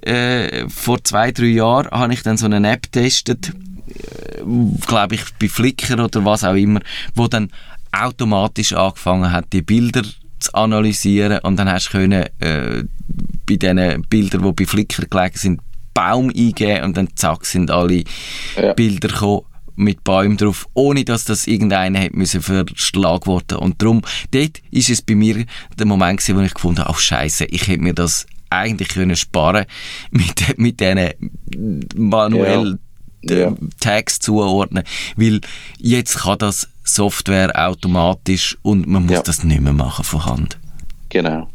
äh, 0.00 0.66
vor 0.70 1.04
zwei, 1.04 1.30
drei 1.30 1.48
Jahren 1.48 1.90
habe 1.90 2.14
ich 2.14 2.22
dann 2.22 2.38
so 2.38 2.46
eine 2.46 2.66
App 2.70 2.84
getestet 2.84 3.52
glaube 4.86 5.16
ich, 5.16 5.22
bei 5.40 5.48
Flickr 5.48 6.02
oder 6.02 6.24
was 6.24 6.44
auch 6.44 6.54
immer, 6.54 6.80
wo 7.14 7.28
dann 7.28 7.50
automatisch 7.92 8.72
angefangen 8.72 9.32
hat, 9.32 9.52
die 9.52 9.62
Bilder 9.62 10.02
zu 10.38 10.54
analysieren 10.54 11.38
und 11.40 11.56
dann 11.56 11.70
hast 11.70 11.88
du 11.88 11.92
können, 11.92 12.26
äh, 12.40 12.84
bei 13.46 13.56
diesen 13.56 14.02
Bildern, 14.08 14.42
die 14.42 14.52
bei 14.52 14.66
Flickr 14.66 15.06
gelegen 15.06 15.36
sind, 15.36 15.60
Baum 15.94 16.28
eingeben 16.28 16.84
und 16.84 16.96
dann 16.96 17.08
zack 17.14 17.46
sind 17.46 17.70
alle 17.70 18.04
ja. 18.56 18.74
Bilder 18.74 19.08
gekommen 19.08 19.42
mit 19.76 20.04
Bäumen 20.04 20.36
drauf, 20.36 20.66
ohne 20.74 21.04
dass 21.04 21.24
das 21.24 21.46
irgendeiner 21.46 21.98
hätte 21.98 22.16
müssen 22.16 22.42
verschlagworten 22.42 23.58
Und 23.58 23.80
darum, 23.80 24.02
dort 24.30 24.62
ist 24.70 24.90
es 24.90 25.02
bei 25.02 25.14
mir 25.14 25.44
der 25.78 25.86
Moment 25.86 26.20
gewesen, 26.20 26.38
wo 26.38 26.42
ich 26.42 26.54
gefunden 26.54 26.80
habe, 26.80 26.90
oh 26.90 26.98
Scheiße, 26.98 27.44
ich 27.46 27.68
hätte 27.68 27.82
mir 27.82 27.94
das 27.94 28.26
eigentlich 28.48 28.88
können 28.88 29.16
sparen 29.16 29.66
mit, 30.10 30.58
mit 30.58 30.80
diesen 30.80 31.10
manuell 31.94 32.78
ja. 33.30 33.54
Tags 33.80 34.18
zuordnen, 34.18 34.84
weil 35.16 35.40
jetzt 35.78 36.18
kann 36.18 36.38
das 36.38 36.68
Software 36.84 37.52
automatisch 37.68 38.56
und 38.62 38.86
man 38.86 39.04
muss 39.04 39.12
ja. 39.12 39.22
das 39.22 39.44
nicht 39.44 39.60
mehr 39.60 39.72
machen 39.72 40.04
von 40.04 40.24
Hand. 40.24 40.58
Genau. 41.08 41.48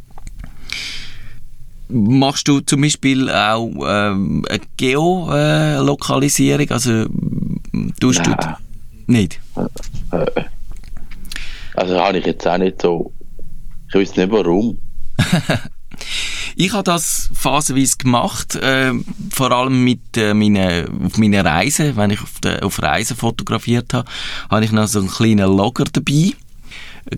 Machst 1.87 2.47
du 2.47 2.61
zum 2.61 2.81
Beispiel 2.81 3.29
auch 3.29 3.69
ähm, 3.85 4.45
eine 4.49 4.61
Geolokalisierung? 4.77 6.71
Also 6.71 7.05
tust 7.99 8.21
Nein. 8.25 8.37
du 8.39 9.11
nicht? 9.11 9.39
Äh, 10.11 10.17
äh. 10.17 10.45
Also 11.75 11.99
habe 11.99 12.19
ich 12.19 12.25
jetzt 12.25 12.47
auch 12.47 12.57
nicht 12.57 12.81
so. 12.81 13.11
Ich 13.89 13.95
weiß 13.95 14.15
nicht 14.15 14.31
warum. 14.31 14.77
Ich 16.55 16.73
habe 16.73 16.83
das 16.83 17.29
phasenweise 17.33 17.97
gemacht, 17.97 18.55
äh, 18.55 18.93
vor 19.31 19.51
allem 19.51 19.83
mit 19.83 20.17
äh, 20.17 20.33
meinen, 20.33 21.05
auf 21.05 21.17
meinen 21.17 21.45
Reisen. 21.45 21.95
Wenn 21.95 22.11
ich 22.11 22.21
auf, 22.21 22.39
de, 22.43 22.61
auf 22.61 22.81
Reisen 22.81 23.15
fotografiert 23.15 23.93
habe, 23.93 24.09
habe 24.49 24.65
ich 24.65 24.71
noch 24.71 24.87
so 24.87 24.99
einen 24.99 25.09
kleinen 25.09 25.55
Logger 25.55 25.85
dabei 25.85 26.33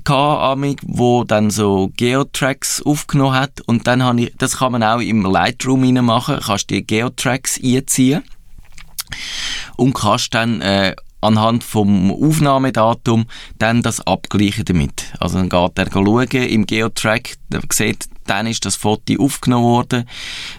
gehabt, 0.04 0.82
wo 0.84 1.24
dann 1.24 1.50
so 1.50 1.92
Geotracks 1.98 2.82
aufgenommen 2.82 3.36
hat. 3.36 3.62
Und 3.62 3.88
dann 3.88 4.04
habe 4.04 4.22
ich, 4.22 4.34
das 4.38 4.58
kann 4.58 4.72
man 4.72 4.84
auch 4.84 5.00
im 5.00 5.24
Lightroom 5.24 5.94
machen, 6.06 6.40
kannst 6.46 6.70
die 6.70 6.84
Geotracks 6.84 7.60
einziehen. 7.62 8.24
Und 9.76 9.94
kannst 9.94 10.34
dann 10.34 10.62
äh, 10.62 10.96
anhand 11.24 11.64
vom 11.64 12.12
Aufnahmedatum 12.12 13.26
dann 13.60 13.82
das 13.82 14.06
abgleichen 14.06 14.66
damit. 14.66 15.06
Also 15.20 15.38
dann 15.38 15.50
geht 15.50 15.78
er 15.78 15.92
schauen 15.92 16.28
im 16.28 16.66
Geotrack, 16.66 17.36
sieht, 17.72 18.08
dann 18.26 18.48
ist 18.48 18.66
das 18.66 18.76
Foto 18.76 19.22
aufgenommen 19.22 19.66
worden, 19.66 20.10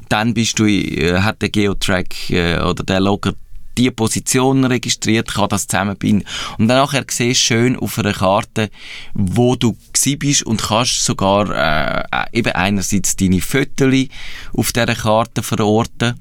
dann 0.09 0.35
bist 0.35 0.59
du, 0.59 0.66
äh, 0.66 1.20
hat 1.20 1.42
der 1.42 1.48
Geotrack 1.48 2.31
äh, 2.31 2.59
oder 2.61 2.85
der 2.85 3.00
Logger 3.00 3.35
die 3.77 3.90
Position 3.90 4.64
registriert, 4.64 5.35
kann 5.35 5.48
das 5.48 5.66
zusammenbinden. 5.66 6.27
Und 6.59 6.68
dann 6.68 6.79
nachher 6.79 7.05
siehst 7.09 7.40
du 7.40 7.44
schön 7.44 7.77
auf 7.77 7.98
einer 7.98 8.12
Karte, 8.12 8.70
wo 9.14 9.57
du 9.57 9.77
bist 10.18 10.44
und 10.44 10.62
kannst 10.62 11.05
sogar 11.05 11.50
äh, 11.50 12.05
äh, 12.12 12.38
eben 12.38 12.53
einerseits 12.53 13.16
deine 13.16 13.40
Fotos 13.40 14.07
auf 14.53 14.72
dieser 14.72 14.94
Karte 14.94 15.42
verorten 15.42 16.14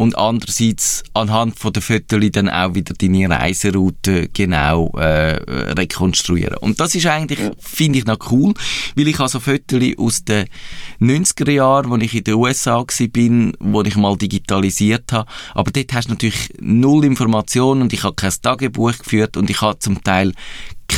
und 0.00 0.16
andererseits 0.16 1.04
anhand 1.12 1.58
von 1.58 1.74
der 1.74 1.82
Fotos 1.82 2.30
dann 2.32 2.48
auch 2.48 2.74
wieder 2.74 2.94
deine 2.94 3.28
Reiseroute 3.28 4.30
genau 4.32 4.88
äh, 4.96 5.36
rekonstruieren. 5.74 6.56
Und 6.56 6.80
das 6.80 6.94
ist 6.94 7.04
eigentlich, 7.04 7.38
finde 7.58 7.98
ich 7.98 8.06
noch 8.06 8.32
cool, 8.32 8.54
weil 8.96 9.08
ich 9.08 9.20
also 9.20 9.40
Fotos 9.40 9.82
aus 9.98 10.24
den 10.24 10.46
90er 11.02 11.50
Jahren, 11.50 11.90
wo 11.90 11.96
ich 11.96 12.14
in 12.14 12.24
den 12.24 12.32
USA 12.36 12.82
bin, 13.12 13.52
wo 13.60 13.82
ich 13.82 13.94
mal 13.96 14.16
digitalisiert 14.16 15.12
habe, 15.12 15.30
aber 15.52 15.70
dort 15.70 15.92
hast 15.92 16.06
du 16.06 16.12
natürlich 16.12 16.48
null 16.58 17.04
Informationen 17.04 17.82
und 17.82 17.92
ich 17.92 18.02
habe 18.02 18.14
kein 18.14 18.32
Tagebuch 18.40 18.96
geführt 18.96 19.36
und 19.36 19.50
ich 19.50 19.60
habe 19.60 19.80
zum 19.80 20.02
Teil 20.02 20.32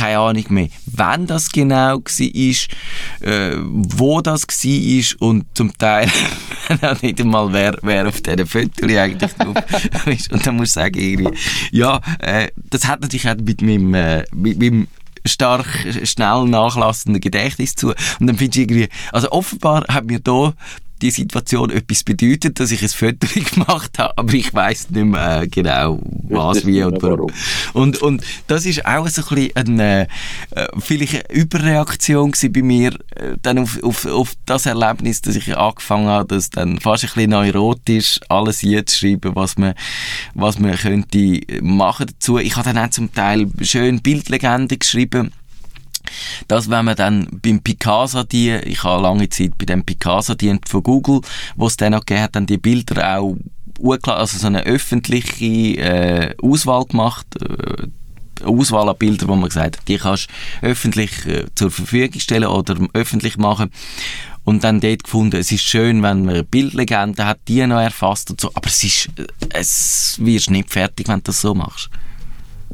keine 0.03 0.19
Ahnung 0.19 0.45
mehr, 0.49 0.67
wann 0.85 1.27
das 1.27 1.49
genau 1.49 1.97
war, 1.97 3.29
äh, 3.29 3.55
wo 3.57 4.21
das 4.21 4.45
war 4.47 5.27
und 5.27 5.45
zum 5.53 5.77
Teil 5.77 6.09
nicht 7.01 7.21
einmal, 7.21 7.53
wer, 7.53 7.77
wer 7.81 8.07
auf 8.07 8.19
diesen 8.19 8.45
Fotos 8.45 8.89
eigentlich 8.89 9.33
drauf 9.33 9.55
ist. 10.07 10.31
Und 10.33 10.45
dann 10.45 10.57
muss 10.57 10.69
ich 10.69 10.73
sagen, 10.73 10.99
irgendwie, 10.99 11.37
ja, 11.71 12.01
äh, 12.19 12.49
das 12.69 12.85
hat 12.85 12.99
natürlich 13.01 13.29
auch 13.29 13.37
mit 13.37 13.61
meinem, 13.61 13.93
äh, 13.93 14.25
mit 14.33 14.59
meinem 14.59 14.87
stark 15.25 15.65
schnell 16.03 16.45
nachlassenden 16.47 17.21
Gedächtnis 17.21 17.75
zu. 17.75 17.93
Und 18.19 18.27
dann 18.27 18.37
finde 18.37 18.59
ich 18.59 18.69
irgendwie, 18.69 18.89
also 19.13 19.31
offenbar 19.31 19.85
hat 19.87 20.05
mir 20.05 20.19
da 20.19 20.53
die 21.03 21.11
Situation 21.11 21.69
etwas 21.69 22.03
bedeutet, 22.03 22.59
dass 22.59 22.71
ich 22.71 22.81
ein 22.81 22.87
Foto 22.87 23.27
gemacht 23.53 23.99
habe, 23.99 24.17
aber 24.17 24.33
ich 24.33 24.53
weiß 24.53 24.89
nicht 24.91 25.05
mehr 25.05 25.41
äh, 25.41 25.47
genau, 25.47 25.99
was, 26.29 26.65
wie 26.65 26.81
und 26.81 27.01
warum. 27.03 27.29
Und, 27.73 28.01
und 28.01 28.23
das 28.47 28.65
ist 28.65 28.85
auch 28.85 29.07
so 29.09 29.21
ein 29.21 29.35
bisschen 29.35 29.57
eine, 29.57 30.07
äh, 30.51 30.67
vielleicht 30.79 31.29
eine 31.29 31.37
Überreaktion 31.37 32.31
bei 32.51 32.61
mir, 32.61 32.93
äh, 33.15 33.35
dann 33.41 33.59
auf, 33.59 33.83
auf, 33.83 34.05
auf 34.05 34.33
das 34.45 34.65
Erlebnis, 34.65 35.21
dass 35.21 35.35
ich 35.35 35.57
angefangen 35.57 36.07
habe, 36.07 36.35
das 36.35 36.49
dann 36.49 36.79
fast 36.79 37.03
ein 37.03 37.07
bisschen 37.13 37.31
neurotisch 37.31 38.21
alles 38.29 38.61
schreiben, 38.61 39.35
was 39.35 39.57
man, 39.57 39.73
was 40.33 40.57
man 40.57 40.75
könnte 40.75 41.41
machen 41.61 42.07
dazu. 42.07 42.37
Ich 42.37 42.55
habe 42.55 42.71
dann 42.71 42.85
auch 42.85 42.89
zum 42.91 43.13
Teil 43.13 43.47
schön 43.61 44.01
Bildlegende 44.01 44.77
geschrieben, 44.77 45.33
dass 46.47 46.69
wenn 46.69 46.85
man 46.85 46.95
dann 46.95 47.27
beim 47.41 47.61
Picasa 47.61 48.23
die, 48.23 48.51
ich 48.51 48.83
habe 48.83 49.03
lange 49.03 49.29
Zeit 49.29 49.57
bei 49.57 49.65
dem 49.65 49.83
Picasa 49.83 50.35
dient 50.35 50.69
von 50.69 50.83
Google, 50.83 51.21
wo 51.55 51.67
es 51.67 51.77
dann 51.77 51.91
noch 51.93 52.05
gegeben 52.05 52.23
hat, 52.23 52.35
dann 52.35 52.45
die 52.45 52.57
Bilder 52.57 53.17
auch 53.17 53.35
also 54.05 54.37
so 54.37 54.47
eine 54.47 54.63
öffentliche 54.65 55.45
äh, 55.45 56.35
Auswahl 56.41 56.85
gemacht, 56.85 57.27
äh, 57.41 57.87
Auswahl 58.43 58.89
an 58.89 58.97
Bildern, 58.97 59.29
wo 59.29 59.35
man 59.35 59.49
gesagt 59.49 59.77
hat, 59.77 59.87
die 59.87 59.97
kannst 59.97 60.27
du 60.61 60.67
öffentlich 60.67 61.25
äh, 61.25 61.45
zur 61.55 61.71
Verfügung 61.71 62.19
stellen 62.19 62.47
oder 62.47 62.75
öffentlich 62.93 63.37
machen. 63.37 63.71
Und 64.45 64.63
dann 64.63 64.81
dort 64.81 65.05
gefunden, 65.05 65.37
es 65.37 65.51
ist 65.51 65.63
schön, 65.63 66.03
wenn 66.03 66.25
man 66.25 66.45
Bildlegenden 66.45 67.25
hat, 67.25 67.39
die 67.47 67.65
noch 67.65 67.79
erfasst 67.79 68.29
und 68.29 68.41
so, 68.41 68.49
aber 68.53 68.67
es 68.67 68.83
ist, 68.83 69.09
äh, 69.17 69.25
es 69.53 70.17
wirst 70.19 70.49
nicht 70.49 70.69
fertig, 70.69 71.07
wenn 71.07 71.19
du 71.19 71.23
das 71.23 71.41
so 71.41 71.53
machst. 71.53 71.89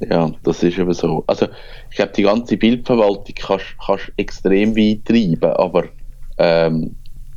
Ja, 0.10 0.32
das 0.43 0.63
ist 0.63 0.78
eben 0.78 0.93
so. 0.93 1.23
Also, 1.28 1.47
ich 1.89 1.95
glaube, 1.95 2.12
die 2.15 2.23
ganze 2.23 2.58
Bildverwaltung 2.58 3.36
kannst 3.36 3.65
du 3.80 4.12
extrem 4.17 4.75
weit 4.75 5.06
treiben, 5.06 5.54
aber 5.54 5.86
ähm, 6.38 6.95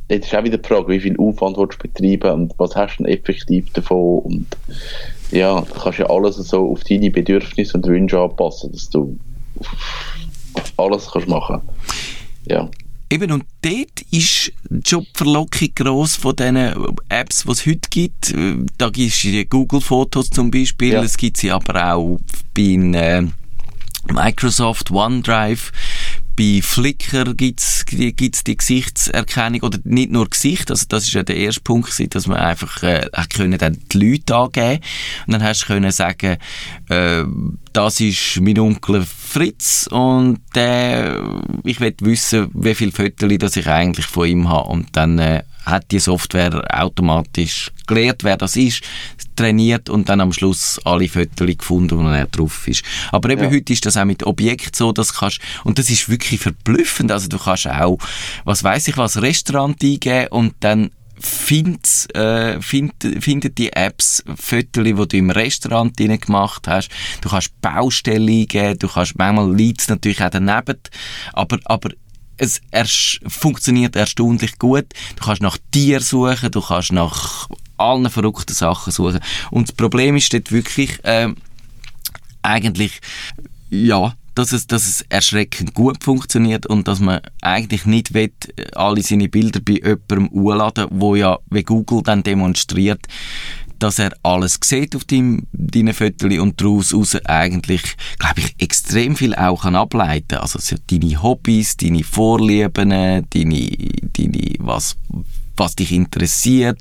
jetzt 0.09 0.27
ist 0.27 0.35
auch 0.35 0.43
wieder 0.43 0.57
die 0.57 0.67
Frage, 0.67 0.87
wie 0.89 0.99
viel 0.99 1.17
Aufwand 1.17 1.57
willst 1.57 1.83
du 1.83 1.87
betreiben 1.87 2.31
und 2.33 2.53
was 2.57 2.75
hast 2.75 2.97
du 2.97 3.03
denn 3.03 3.13
effektiv 3.13 3.71
davon 3.73 4.19
und 4.19 4.47
ja, 5.31 5.61
du 5.61 5.73
kannst 5.79 5.99
ja 5.99 6.09
alles 6.09 6.35
so 6.35 6.71
auf 6.71 6.83
deine 6.83 7.09
Bedürfnisse 7.09 7.77
und 7.77 7.87
Wünsche 7.87 8.19
anpassen, 8.19 8.71
dass 8.71 8.89
du 8.89 9.17
alles 10.77 11.09
kannst 11.11 11.27
machen. 11.27 11.61
Ja. 12.45 12.69
Eben, 13.09 13.31
und 13.31 13.45
dort 13.61 14.01
ist 14.11 14.51
die 14.69 14.79
Jobverlockung 14.83 15.69
gross 15.75 16.15
von 16.15 16.35
diesen 16.35 16.57
Apps, 17.09 17.43
die 17.43 17.51
es 17.51 17.65
heute 17.65 17.89
gibt. 17.89 18.33
Da 18.77 18.89
gibt 18.89 19.11
es 19.11 19.49
Google-Fotos 19.49 20.29
zum 20.29 20.49
Beispiel, 20.49 20.93
ja. 20.93 21.03
es 21.03 21.17
gibt 21.17 21.37
sie 21.37 21.51
aber 21.51 21.93
auch 21.93 22.19
bei 22.55 22.61
äh, 22.61 23.23
Microsoft 24.11 24.91
OneDrive. 24.91 25.71
Bei 26.35 26.61
Flickr 26.63 27.35
gibt's 27.35 27.85
gibt's 27.85 28.43
die 28.43 28.57
Gesichtserkennung, 28.57 29.61
oder 29.61 29.77
nicht 29.83 30.11
nur 30.11 30.27
Gesicht, 30.27 30.71
also 30.71 30.85
das 30.89 31.03
ist 31.03 31.13
ja 31.13 31.21
der 31.21 31.35
erste 31.35 31.61
Punkt, 31.61 32.15
dass 32.15 32.25
man 32.25 32.37
einfach 32.37 32.81
äh, 32.81 33.07
können 33.31 33.59
dann 33.59 33.77
die 33.91 33.97
Leute 33.99 34.35
angeben 34.35 34.79
und 35.27 35.33
dann 35.33 35.43
hast 35.43 35.61
du 35.61 35.67
können 35.67 35.91
sagen, 35.91 36.37
äh, 36.89 37.23
das 37.71 37.99
ist 37.99 38.41
mein 38.41 38.57
Onkel 38.57 39.05
Fritz 39.05 39.87
und 39.91 40.39
äh, 40.55 41.19
ich 41.63 41.79
will 41.79 41.93
wissen, 42.01 42.49
wie 42.55 42.73
viele 42.73 42.91
Fotos 42.91 43.55
ich 43.55 43.67
eigentlich 43.67 44.07
von 44.07 44.27
ihm 44.27 44.49
habe 44.49 44.69
und 44.69 44.87
dann 44.93 45.19
äh, 45.19 45.43
hat 45.65 45.91
die 45.91 45.99
Software 45.99 46.63
automatisch 46.69 47.71
gelernt, 47.87 48.23
wer 48.23 48.37
das 48.37 48.55
ist, 48.55 48.81
trainiert 49.35 49.89
und 49.89 50.09
dann 50.09 50.21
am 50.21 50.33
Schluss 50.33 50.79
alle 50.85 51.07
Fotos 51.07 51.57
gefunden, 51.57 51.97
wo 51.97 52.07
er 52.07 52.27
drauf 52.27 52.67
ist. 52.67 52.83
Aber 53.11 53.29
eben 53.29 53.43
ja. 53.43 53.51
heute 53.51 53.73
ist 53.73 53.85
das 53.85 53.97
auch 53.97 54.05
mit 54.05 54.23
Objekt 54.23 54.75
so, 54.75 54.91
dass 54.91 55.13
kannst, 55.13 55.39
und 55.63 55.79
das 55.79 55.89
ist 55.89 56.09
wirklich 56.09 56.39
verblüffend, 56.39 57.11
also 57.11 57.27
du 57.27 57.37
kannst 57.37 57.67
auch, 57.67 57.97
was 58.43 58.63
weiß 58.63 58.87
ich 58.87 58.97
was, 58.97 59.21
Restaurant 59.21 59.81
eingeben 59.83 60.27
und 60.29 60.55
dann 60.59 60.91
findet, 61.19 62.13
äh, 62.15 62.59
find, 62.61 62.93
findet 63.19 63.57
die 63.57 63.71
Apps 63.71 64.23
Fotos, 64.35 64.83
die 64.83 64.93
du 64.93 65.17
im 65.17 65.29
Restaurant 65.29 65.95
gemacht 65.95 66.67
hast. 66.67 66.89
Du 67.21 67.29
kannst 67.29 67.59
Baustelle 67.61 68.31
eingeben, 68.31 68.79
du 68.79 68.87
kannst, 68.87 69.17
manchmal 69.17 69.53
liegt 69.55 69.87
natürlich 69.89 70.23
auch 70.23 70.29
daneben, 70.29 70.79
aber, 71.33 71.59
aber 71.65 71.89
es 72.37 72.61
erst, 72.71 73.19
funktioniert 73.27 73.95
erstaunlich 73.95 74.57
gut. 74.59 74.85
Du 75.15 75.23
kannst 75.23 75.41
nach 75.41 75.57
Tier 75.71 76.01
suchen, 76.01 76.51
du 76.51 76.61
kannst 76.61 76.91
nach 76.91 77.47
allen 77.77 78.09
verrückten 78.09 78.53
Sachen 78.53 78.91
suchen. 78.91 79.19
Und 79.51 79.69
das 79.69 79.75
Problem 79.75 80.15
ist 80.15 80.33
dort 80.33 80.51
wirklich, 80.51 81.03
äh, 81.03 81.29
eigentlich, 82.41 82.99
ja, 83.69 84.13
dass 84.35 84.51
es, 84.51 84.67
dass 84.67 84.87
es 84.87 85.01
erschreckend 85.09 85.73
gut 85.73 86.03
funktioniert 86.03 86.65
und 86.65 86.87
dass 86.87 86.99
man 86.99 87.21
eigentlich 87.41 87.85
nicht 87.85 88.13
will, 88.13 88.31
alle 88.73 89.03
seine 89.03 89.29
Bilder 89.29 89.59
bei 89.59 89.73
jemandem 89.73 90.29
hochladen, 90.31 90.87
wo 90.89 91.15
ja, 91.15 91.37
wie 91.49 91.63
Google 91.63 92.01
dann 92.03 92.23
demonstriert, 92.23 93.01
dass 93.83 93.99
er 93.99 94.13
alles 94.23 94.59
sieht 94.63 94.95
auf 94.95 95.03
deinem, 95.03 95.45
deinen 95.51 95.93
Fotos 95.93 96.39
und 96.39 96.61
daraus 96.61 96.93
raus 96.93 97.17
eigentlich, 97.25 97.81
glaube 98.17 98.39
ich, 98.39 98.55
extrem 98.57 99.17
viel 99.17 99.35
auch 99.35 99.63
kann 99.63 99.75
ableiten 99.75 100.37
Also 100.37 100.57
so 100.59 100.77
deine 100.89 101.21
Hobbys, 101.21 101.75
deine 101.75 102.05
Vorlieben, 102.05 102.89
deine, 102.89 103.23
deine 103.23 104.55
was, 104.59 104.95
was 105.57 105.75
dich 105.75 105.91
interessiert, 105.91 106.79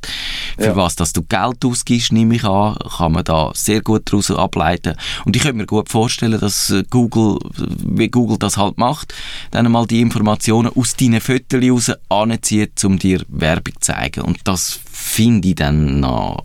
für 0.56 0.66
ja. 0.66 0.76
was 0.76 0.94
dass 0.94 1.12
du 1.12 1.22
Geld 1.22 1.64
ausgibst, 1.64 2.12
nehme 2.12 2.36
ich 2.36 2.44
an, 2.44 2.76
kann 2.96 3.10
man 3.10 3.24
da 3.24 3.50
sehr 3.52 3.82
gut 3.82 4.02
daraus 4.06 4.30
ableiten. 4.30 4.94
Und 5.24 5.34
ich 5.34 5.42
könnte 5.42 5.56
mir 5.56 5.66
gut 5.66 5.88
vorstellen, 5.88 6.38
dass 6.38 6.72
Google, 6.88 7.38
wie 7.84 8.08
Google 8.10 8.38
das 8.38 8.56
halt 8.56 8.78
macht, 8.78 9.12
dann 9.50 9.72
mal 9.72 9.88
die 9.88 10.00
Informationen 10.00 10.70
aus 10.76 10.94
deinen 10.94 11.20
Fotos 11.20 11.64
raus 11.64 11.96
anzieht, 12.08 12.84
um 12.84 13.00
dir 13.00 13.22
Werbung 13.26 13.74
zu 13.80 13.92
zeigen. 13.92 14.20
Und 14.20 14.38
das 14.44 14.78
finde 14.88 15.48
ich 15.48 15.56
dann 15.56 15.98
noch 15.98 16.44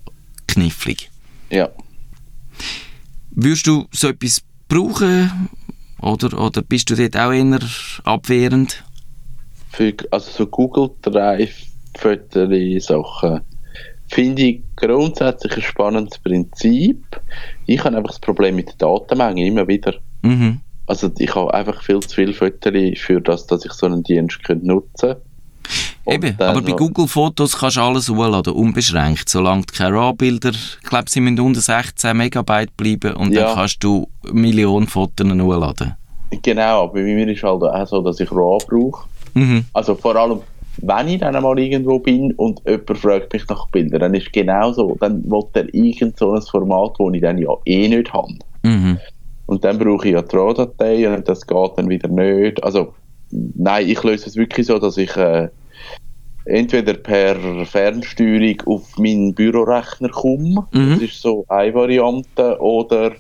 knifflig. 0.58 1.12
Ja. 1.52 1.70
Würdest 3.32 3.68
du 3.68 3.86
so 3.92 4.08
etwas 4.10 4.42
brauchen 4.68 5.50
oder, 6.02 6.40
oder 6.40 6.64
bist 6.64 6.90
du 6.90 6.96
dort 6.96 7.16
auch 7.16 7.32
eher 7.32 7.60
abwehrend? 8.04 8.84
Für, 9.70 9.94
also 10.10 10.32
so 10.32 10.48
Google 10.48 10.90
Drive 11.04 11.56
Fotos 11.96 12.86
Sachen 12.86 13.42
finde 14.08 14.42
ich 14.42 14.64
grundsätzlich 14.76 15.56
ein 15.58 15.62
spannendes 15.62 16.18
Prinzip. 16.20 17.04
Ich 17.68 17.84
habe 17.84 17.98
einfach 17.98 18.12
das 18.12 18.20
Problem 18.20 18.56
mit 18.56 18.70
der 18.70 18.76
Datenmenge 18.78 19.46
immer 19.46 19.68
wieder. 19.68 19.94
Mhm. 20.24 20.62
Also 20.88 21.12
ich 21.20 21.36
habe 21.36 21.54
einfach 21.54 21.84
viel 21.84 22.00
zu 22.00 22.16
viele 22.16 22.34
Fotos 22.34 22.74
für 22.98 23.22
das, 23.22 23.46
dass 23.46 23.66
ich 23.66 23.74
so 23.74 23.86
einen 23.86 24.04
Dienst 24.04 24.40
nutzen 24.50 24.64
könnte. 24.64 25.22
Eben, 26.10 26.36
aber 26.40 26.62
bei 26.62 26.72
Google 26.72 27.08
Fotos 27.08 27.58
kannst 27.58 27.76
du 27.76 27.82
alles 27.82 28.08
hochladen, 28.08 28.54
unbeschränkt, 28.54 29.28
solange 29.28 29.64
du 29.64 29.74
keine 29.74 29.96
RAW-Bilder, 29.96 30.52
ich 30.52 30.90
glaube, 30.90 31.10
sie 31.10 31.20
müssen 31.20 31.40
unter 31.42 31.60
16 31.60 32.16
Megabyte 32.16 32.76
bleiben 32.78 33.14
und 33.16 33.34
ja. 33.34 33.48
dann 33.48 33.56
kannst 33.56 33.84
du 33.84 34.08
Millionen 34.32 34.88
Fotos 34.88 35.28
hochladen. 35.28 35.96
Genau, 36.42 36.84
aber 36.84 36.94
bei 36.94 37.04
mir 37.04 37.28
ist 37.28 37.44
halt 37.44 37.62
auch 37.62 37.88
so, 37.88 38.02
dass 38.02 38.22
ich 38.22 38.32
RAW 38.32 38.58
brauche. 38.68 39.06
Mhm. 39.34 39.66
Also 39.74 39.96
vor 39.96 40.16
allem, 40.16 40.40
wenn 40.82 41.08
ich 41.10 41.20
dann 41.20 41.36
einmal 41.36 41.60
irgendwo 41.60 42.00
bin 42.00 42.32
und 42.34 42.62
jemand 42.66 42.98
fragt 42.98 43.34
mich 43.34 43.48
nach 43.50 43.68
Bildern, 43.68 44.00
dann 44.00 44.14
ist 44.14 44.32
genau 44.32 44.72
so, 44.72 44.96
dann 45.02 45.24
will 45.30 45.44
er 45.54 45.74
irgend 45.74 46.18
so 46.18 46.34
ein 46.34 46.42
Format, 46.42 46.94
das 47.00 47.14
ich 47.14 47.22
dann 47.22 47.38
ja 47.38 47.50
eh 47.66 47.88
nicht 47.88 48.14
habe. 48.14 48.34
Mhm. 48.64 48.98
Und 49.46 49.64
dann 49.64 49.78
brauche 49.78 50.08
ich 50.08 50.14
ja 50.14 50.22
die 50.22 50.36
RAW-Datei 50.36 51.14
und 51.14 51.28
das 51.28 51.46
geht 51.46 51.72
dann 51.76 51.90
wieder 51.90 52.08
nicht. 52.08 52.64
Also, 52.64 52.94
nein, 53.30 53.90
ich 53.90 54.02
löse 54.04 54.28
es 54.28 54.38
wirklich 54.38 54.68
so, 54.68 54.80
dass 54.80 54.96
ich... 54.96 55.14
Äh, 55.18 55.50
entweder 56.48 56.94
per 56.94 57.36
Fernsteuerung 57.66 58.62
auf 58.66 58.98
meinen 58.98 59.34
Bürorechner 59.34 60.10
komme, 60.10 60.68
mhm. 60.72 60.94
das 60.94 61.02
ist 61.02 61.22
so 61.22 61.46
eine 61.48 61.74
Variante, 61.74 62.60
oder 62.60 63.12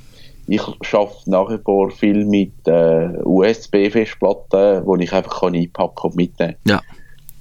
ich 0.47 0.61
arbeite 0.93 1.29
nach 1.29 1.49
wie 1.49 1.57
vor 1.57 1.91
viel 1.91 2.25
mit 2.25 2.53
äh, 2.67 3.09
USB-Festplatten, 3.23 4.85
wo 4.85 4.95
ich 4.95 5.11
einfach 5.11 5.41
kann 5.41 5.55
einpacken 5.55 6.11
und 6.11 6.15
mitnehmen 6.15 6.55
kann. 6.65 6.75
Ja. 6.75 6.81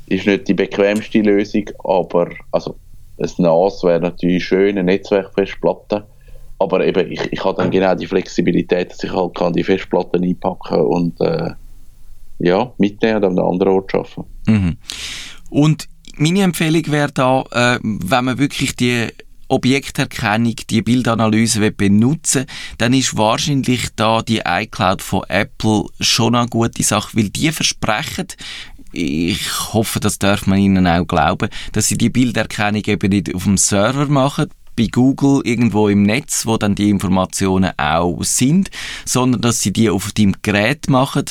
Ist 0.09 0.27
nicht 0.27 0.49
die 0.49 0.55
bequemste 0.55 1.21
Lösung, 1.21 1.71
aber 1.85 2.31
also 2.51 2.77
ein 3.19 3.31
NAS 3.39 3.83
wäre 3.85 4.01
natürlich 4.01 4.45
schön, 4.45 4.71
eine 4.71 4.85
Netzwerkfestplatte. 4.85 6.05
Aber 6.59 6.85
eben, 6.85 7.13
ich, 7.13 7.21
ich 7.33 7.45
habe 7.45 7.63
dann 7.63 7.71
genau 7.71 7.95
die 7.95 8.07
Flexibilität, 8.07 8.91
dass 8.91 9.05
ich 9.05 9.13
halt 9.13 9.35
kann 9.35 9.53
die 9.53 9.65
Festplatten 9.65 10.25
einpacken 10.25 10.81
und 10.81 11.21
äh, 11.21 11.51
ja, 12.39 12.73
mitnehmen 12.79 13.17
und 13.17 13.25
an 13.25 13.39
einem 13.39 13.49
anderen 13.49 13.73
Ort 13.75 13.95
arbeiten. 13.95 14.25
Mhm. 14.47 14.77
Und 15.51 15.89
meine 16.17 16.43
Empfehlung 16.43 16.83
wäre 16.89 17.13
da, 17.13 17.43
äh, 17.53 17.79
wenn 17.83 18.25
man 18.25 18.39
wirklich 18.39 18.77
die 18.77 19.09
Objekterkennung, 19.49 20.57
die 20.71 20.83
Bildanalyse 20.83 21.71
benutzen 21.71 22.47
dann 22.79 22.93
ist 22.93 23.17
wahrscheinlich 23.17 23.89
da 23.95 24.23
die 24.23 24.43
iCloud 24.45 25.03
von 25.03 25.23
Apple 25.29 25.85
schon 26.01 26.35
eine 26.35 26.49
gute 26.49 26.83
Sache, 26.83 27.17
weil 27.17 27.29
die 27.29 27.53
versprechen, 27.53 28.27
ich 28.93 29.73
hoffe, 29.73 30.01
das 30.01 30.19
darf 30.19 30.47
man 30.47 30.59
ihnen 30.59 30.87
auch 30.87 31.05
glauben, 31.05 31.49
dass 31.73 31.89
sie 31.89 31.99
die 31.99 32.11
Bilderkennung 32.11 32.83
eben 32.87 33.11
nicht 33.11 33.35
auf 33.35 33.45
dem 33.45 33.57
Server 33.57 34.07
machen, 34.07 34.51
bei 34.77 34.89
Google 34.89 35.41
irgendwo 35.45 35.89
im 35.89 36.03
Netz, 36.03 36.45
wo 36.47 36.59
dann 36.59 36.75
die 36.75 36.91
Informationen 36.91 37.73
auch 37.79 38.23
sind, 38.23 38.71
sondern 39.05 39.41
dass 39.41 39.61
sie 39.61 39.73
die 39.73 39.89
auf 39.89 40.13
dem 40.13 40.35
Gerät 40.43 40.89
machen 40.89 41.25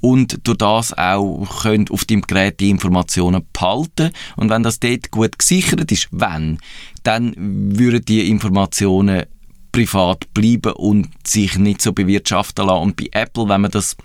und 0.00 0.40
durch 0.44 0.58
das 0.58 0.96
auch 0.96 1.62
könnt 1.62 1.90
auf 1.90 2.04
dem 2.04 2.22
Gerät 2.22 2.60
die 2.60 2.70
Informationen 2.70 3.42
behalten 3.52 4.10
und 4.36 4.50
wenn 4.50 4.62
das 4.62 4.80
dort 4.80 5.10
gut 5.10 5.38
gesichert 5.38 5.90
ist, 5.90 6.08
wenn, 6.10 6.58
dann 7.02 7.34
würden 7.36 8.04
die 8.04 8.28
Informationen 8.28 9.24
privat 9.72 10.32
bleiben 10.34 10.72
und 10.72 11.08
sich 11.26 11.58
nicht 11.58 11.82
so 11.82 11.92
bewirtschaften 11.92 12.66
lassen. 12.66 12.82
Und 12.82 12.96
bei 12.96 13.08
Apple, 13.12 13.48
wenn 13.48 13.60
man 13.60 13.70
das 13.70 13.96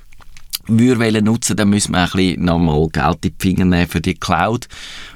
würde 0.67 1.21
nutzen, 1.21 1.57
dann 1.57 1.69
müssen 1.69 1.93
wir 1.93 2.03
ein 2.03 2.09
bisschen 2.11 2.45
nochmal 2.45 2.87
Geld 2.89 3.25
in 3.25 3.31
die 3.31 3.35
Finger 3.39 3.65
nehmen 3.65 3.87
für 3.87 4.01
die 4.01 4.15
Cloud. 4.15 4.67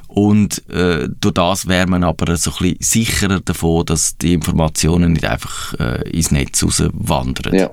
Und 0.08 0.68
äh, 0.70 1.08
durch 1.20 1.34
das 1.34 1.68
wäre 1.68 1.88
man 1.88 2.04
aber 2.04 2.38
so 2.38 2.52
ein 2.60 2.76
sicherer 2.80 3.40
davon, 3.42 3.86
dass 3.86 4.18
die 4.18 4.34
Informationen 4.34 5.14
nicht 5.14 5.26
einfach 5.26 5.74
äh, 5.80 6.10
ins 6.10 6.32
Netz 6.32 6.64
rauswandern. 6.64 7.54
Ja. 7.54 7.70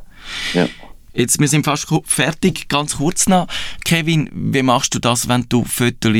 ja. 0.52 0.68
Jetzt, 1.14 1.38
wir 1.38 1.48
sind 1.48 1.64
fast 1.64 1.86
fertig. 2.06 2.68
Ganz 2.68 2.96
kurz 2.96 3.28
noch. 3.28 3.46
Kevin, 3.84 4.28
wie 4.32 4.62
machst 4.62 4.94
du 4.94 4.98
das, 4.98 5.28
wenn 5.28 5.46
du 5.48 5.64
Fotos 5.64 6.12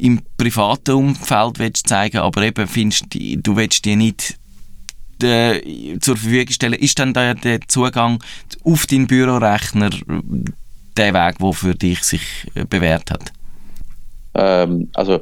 im 0.00 0.22
privaten 0.36 0.94
Umfeld 0.94 1.58
willst 1.58 1.88
zeigen, 1.88 2.18
aber 2.18 2.42
eben 2.42 2.66
findest, 2.66 3.06
du 3.12 3.56
willst 3.56 3.84
die 3.84 3.96
nicht 3.96 4.36
äh, 5.22 5.98
zur 6.00 6.16
Verfügung 6.16 6.52
stellen, 6.52 6.74
ist 6.74 6.98
dann 6.98 7.14
der, 7.14 7.36
Zugang 7.68 8.22
auf 8.64 8.86
deinen 8.86 9.06
Bürorechner 9.06 9.90
der 10.96 11.14
Weg, 11.14 11.38
der 11.38 11.52
für 11.52 11.74
dich 11.74 12.02
sich 12.02 12.22
äh, 12.54 12.64
bewährt 12.64 13.10
hat? 13.10 13.32
Ähm, 14.34 14.88
also 14.94 15.20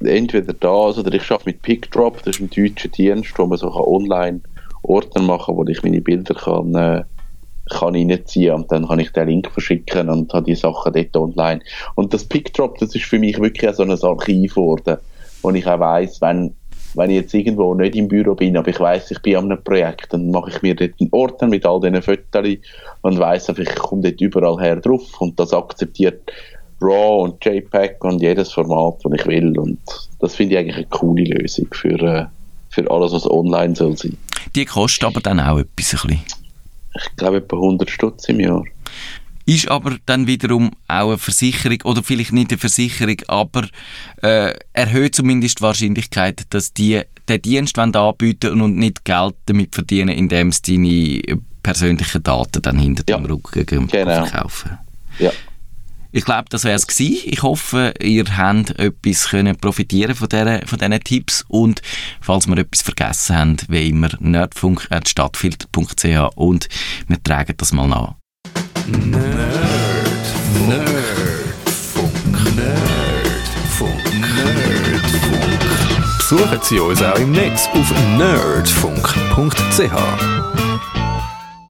entweder 0.00 0.52
das 0.52 0.98
oder 0.98 1.12
ich 1.12 1.30
arbeite 1.30 1.46
mit 1.46 1.62
PickDrop, 1.62 2.22
das 2.22 2.36
ist 2.36 2.40
ein 2.40 2.50
deutscher 2.50 2.88
Dienst, 2.88 3.32
wo 3.36 3.46
man 3.46 3.58
so 3.58 3.70
online 3.74 4.40
Ordner 4.82 5.22
machen 5.22 5.46
kann, 5.46 5.56
wo 5.56 5.64
ich 5.66 5.82
meine 5.82 6.00
Bilder 6.00 6.34
kann 6.34 6.74
äh, 6.74 7.04
kann 7.70 7.94
reinziehen 7.94 8.54
und 8.54 8.70
dann 8.70 8.86
kann 8.86 8.98
ich 8.98 9.12
den 9.12 9.28
Link 9.28 9.50
verschicken 9.50 10.08
und 10.10 10.32
habe 10.32 10.44
die 10.44 10.54
Sachen 10.54 10.92
dort 10.92 11.16
online. 11.16 11.60
Und 11.94 12.12
das 12.12 12.24
PickDrop, 12.24 12.78
das 12.78 12.94
ist 12.94 13.04
für 13.04 13.18
mich 13.18 13.40
wirklich 13.40 13.74
so 13.74 13.82
ein 13.82 13.90
Archiv 13.90 14.54
geworden, 14.54 14.98
wo 15.42 15.50
ich 15.50 15.66
auch 15.66 15.80
weiss, 15.80 16.20
wenn, 16.20 16.54
wenn 16.94 17.10
ich 17.10 17.16
jetzt 17.16 17.34
irgendwo 17.34 17.74
nicht 17.74 17.96
im 17.96 18.08
Büro 18.08 18.34
bin, 18.34 18.56
aber 18.56 18.68
ich 18.68 18.80
weiss, 18.80 19.10
ich 19.10 19.20
bin 19.22 19.36
an 19.36 19.44
einem 19.50 19.62
Projekt, 19.62 20.12
dann 20.12 20.30
mache 20.30 20.50
ich 20.50 20.62
mir 20.62 20.74
dort 20.74 20.92
einen 21.00 21.10
Ordner 21.12 21.48
mit 21.48 21.66
all 21.66 21.80
diesen 21.80 22.02
Fotos 22.02 22.46
und 23.02 23.18
weiss 23.18 23.48
ich 23.48 23.74
komme 23.76 24.02
dort 24.02 24.20
überall 24.20 24.60
her 24.60 24.76
drauf 24.76 25.20
und 25.20 25.38
das 25.40 25.52
akzeptiert 25.52 26.30
RAW 26.80 27.22
und 27.22 27.44
JPEG 27.44 28.04
und 28.04 28.20
jedes 28.20 28.52
Format, 28.52 28.96
das 29.02 29.12
ich 29.20 29.26
will 29.26 29.58
und 29.58 29.78
das 30.20 30.34
finde 30.34 30.54
ich 30.54 30.60
eigentlich 30.60 30.76
eine 30.76 30.86
coole 30.86 31.24
Lösung 31.24 31.68
für, 31.72 32.00
äh, 32.00 32.26
für 32.68 32.90
alles, 32.90 33.12
was 33.12 33.30
online 33.30 33.74
soll 33.74 33.96
sein. 33.96 34.16
Die 34.54 34.64
kostet 34.64 35.04
aber 35.04 35.20
dann 35.20 35.40
auch 35.40 35.58
etwas 35.58 35.94
ein 36.04 36.08
bisschen. 36.08 36.43
Ich 36.94 37.16
glaube, 37.16 37.38
etwa 37.38 37.56
100 37.56 37.90
Stutz 37.90 38.28
im 38.28 38.40
Jahr. 38.40 38.64
Ist 39.46 39.68
aber 39.68 39.98
dann 40.06 40.26
wiederum 40.26 40.70
auch 40.88 41.08
eine 41.08 41.18
Versicherung, 41.18 41.78
oder 41.84 42.02
vielleicht 42.02 42.32
nicht 42.32 42.50
eine 42.50 42.58
Versicherung, 42.58 43.16
aber 43.28 43.68
äh, 44.22 44.54
erhöht 44.72 45.14
zumindest 45.14 45.58
die 45.58 45.62
Wahrscheinlichkeit, 45.62 46.42
dass 46.50 46.72
die 46.72 47.02
den 47.28 47.42
Dienst 47.42 47.78
anbieten 47.78 48.60
und 48.60 48.76
nicht 48.76 49.04
Geld 49.04 49.34
damit 49.46 49.74
verdienen, 49.74 50.10
indem 50.10 50.52
sie 50.52 51.22
deine 51.22 51.40
persönlichen 51.62 52.22
Daten 52.22 52.62
dann 52.62 52.78
hinter 52.78 53.04
ja. 53.08 53.16
dem 53.16 53.26
Rücken 53.26 53.86
genau. 53.86 54.26
verkaufen. 54.26 54.78
Ja. 55.18 55.32
Ich 56.16 56.24
glaube, 56.24 56.44
das 56.48 56.62
wäre 56.62 56.76
es 56.76 56.86
gewesen. 56.86 57.22
Ich 57.24 57.42
hoffe, 57.42 57.92
ihr 58.00 58.24
habt 58.36 58.78
etwas 58.78 59.30
können 59.30 59.56
profitieren 59.56 60.14
von, 60.14 60.28
dieser, 60.28 60.64
von 60.64 60.78
diesen 60.78 61.02
Tipps 61.02 61.44
und 61.48 61.82
falls 62.20 62.46
wir 62.46 62.56
etwas 62.56 62.82
vergessen 62.82 63.36
haben, 63.36 63.56
wie 63.66 63.88
immer 63.88 64.10
nerdfunk.stadtfilter.ch 64.20 66.36
und 66.36 66.68
wir 67.08 67.20
tragen 67.20 67.54
das 67.56 67.72
mal 67.72 67.88
nach. 67.88 68.14
Nerd. 68.86 69.24
Nerdfunk. 70.68 72.14
Nerdfunk. 72.54 74.00
Nerdfunk. 74.14 75.58
Besuchen 76.18 76.60
Sie 76.62 76.78
uns 76.78 77.02
auch 77.02 77.18
im 77.18 77.32
Netz 77.32 77.68
auf 77.72 77.92
nerdfunk.ch. 78.16 79.90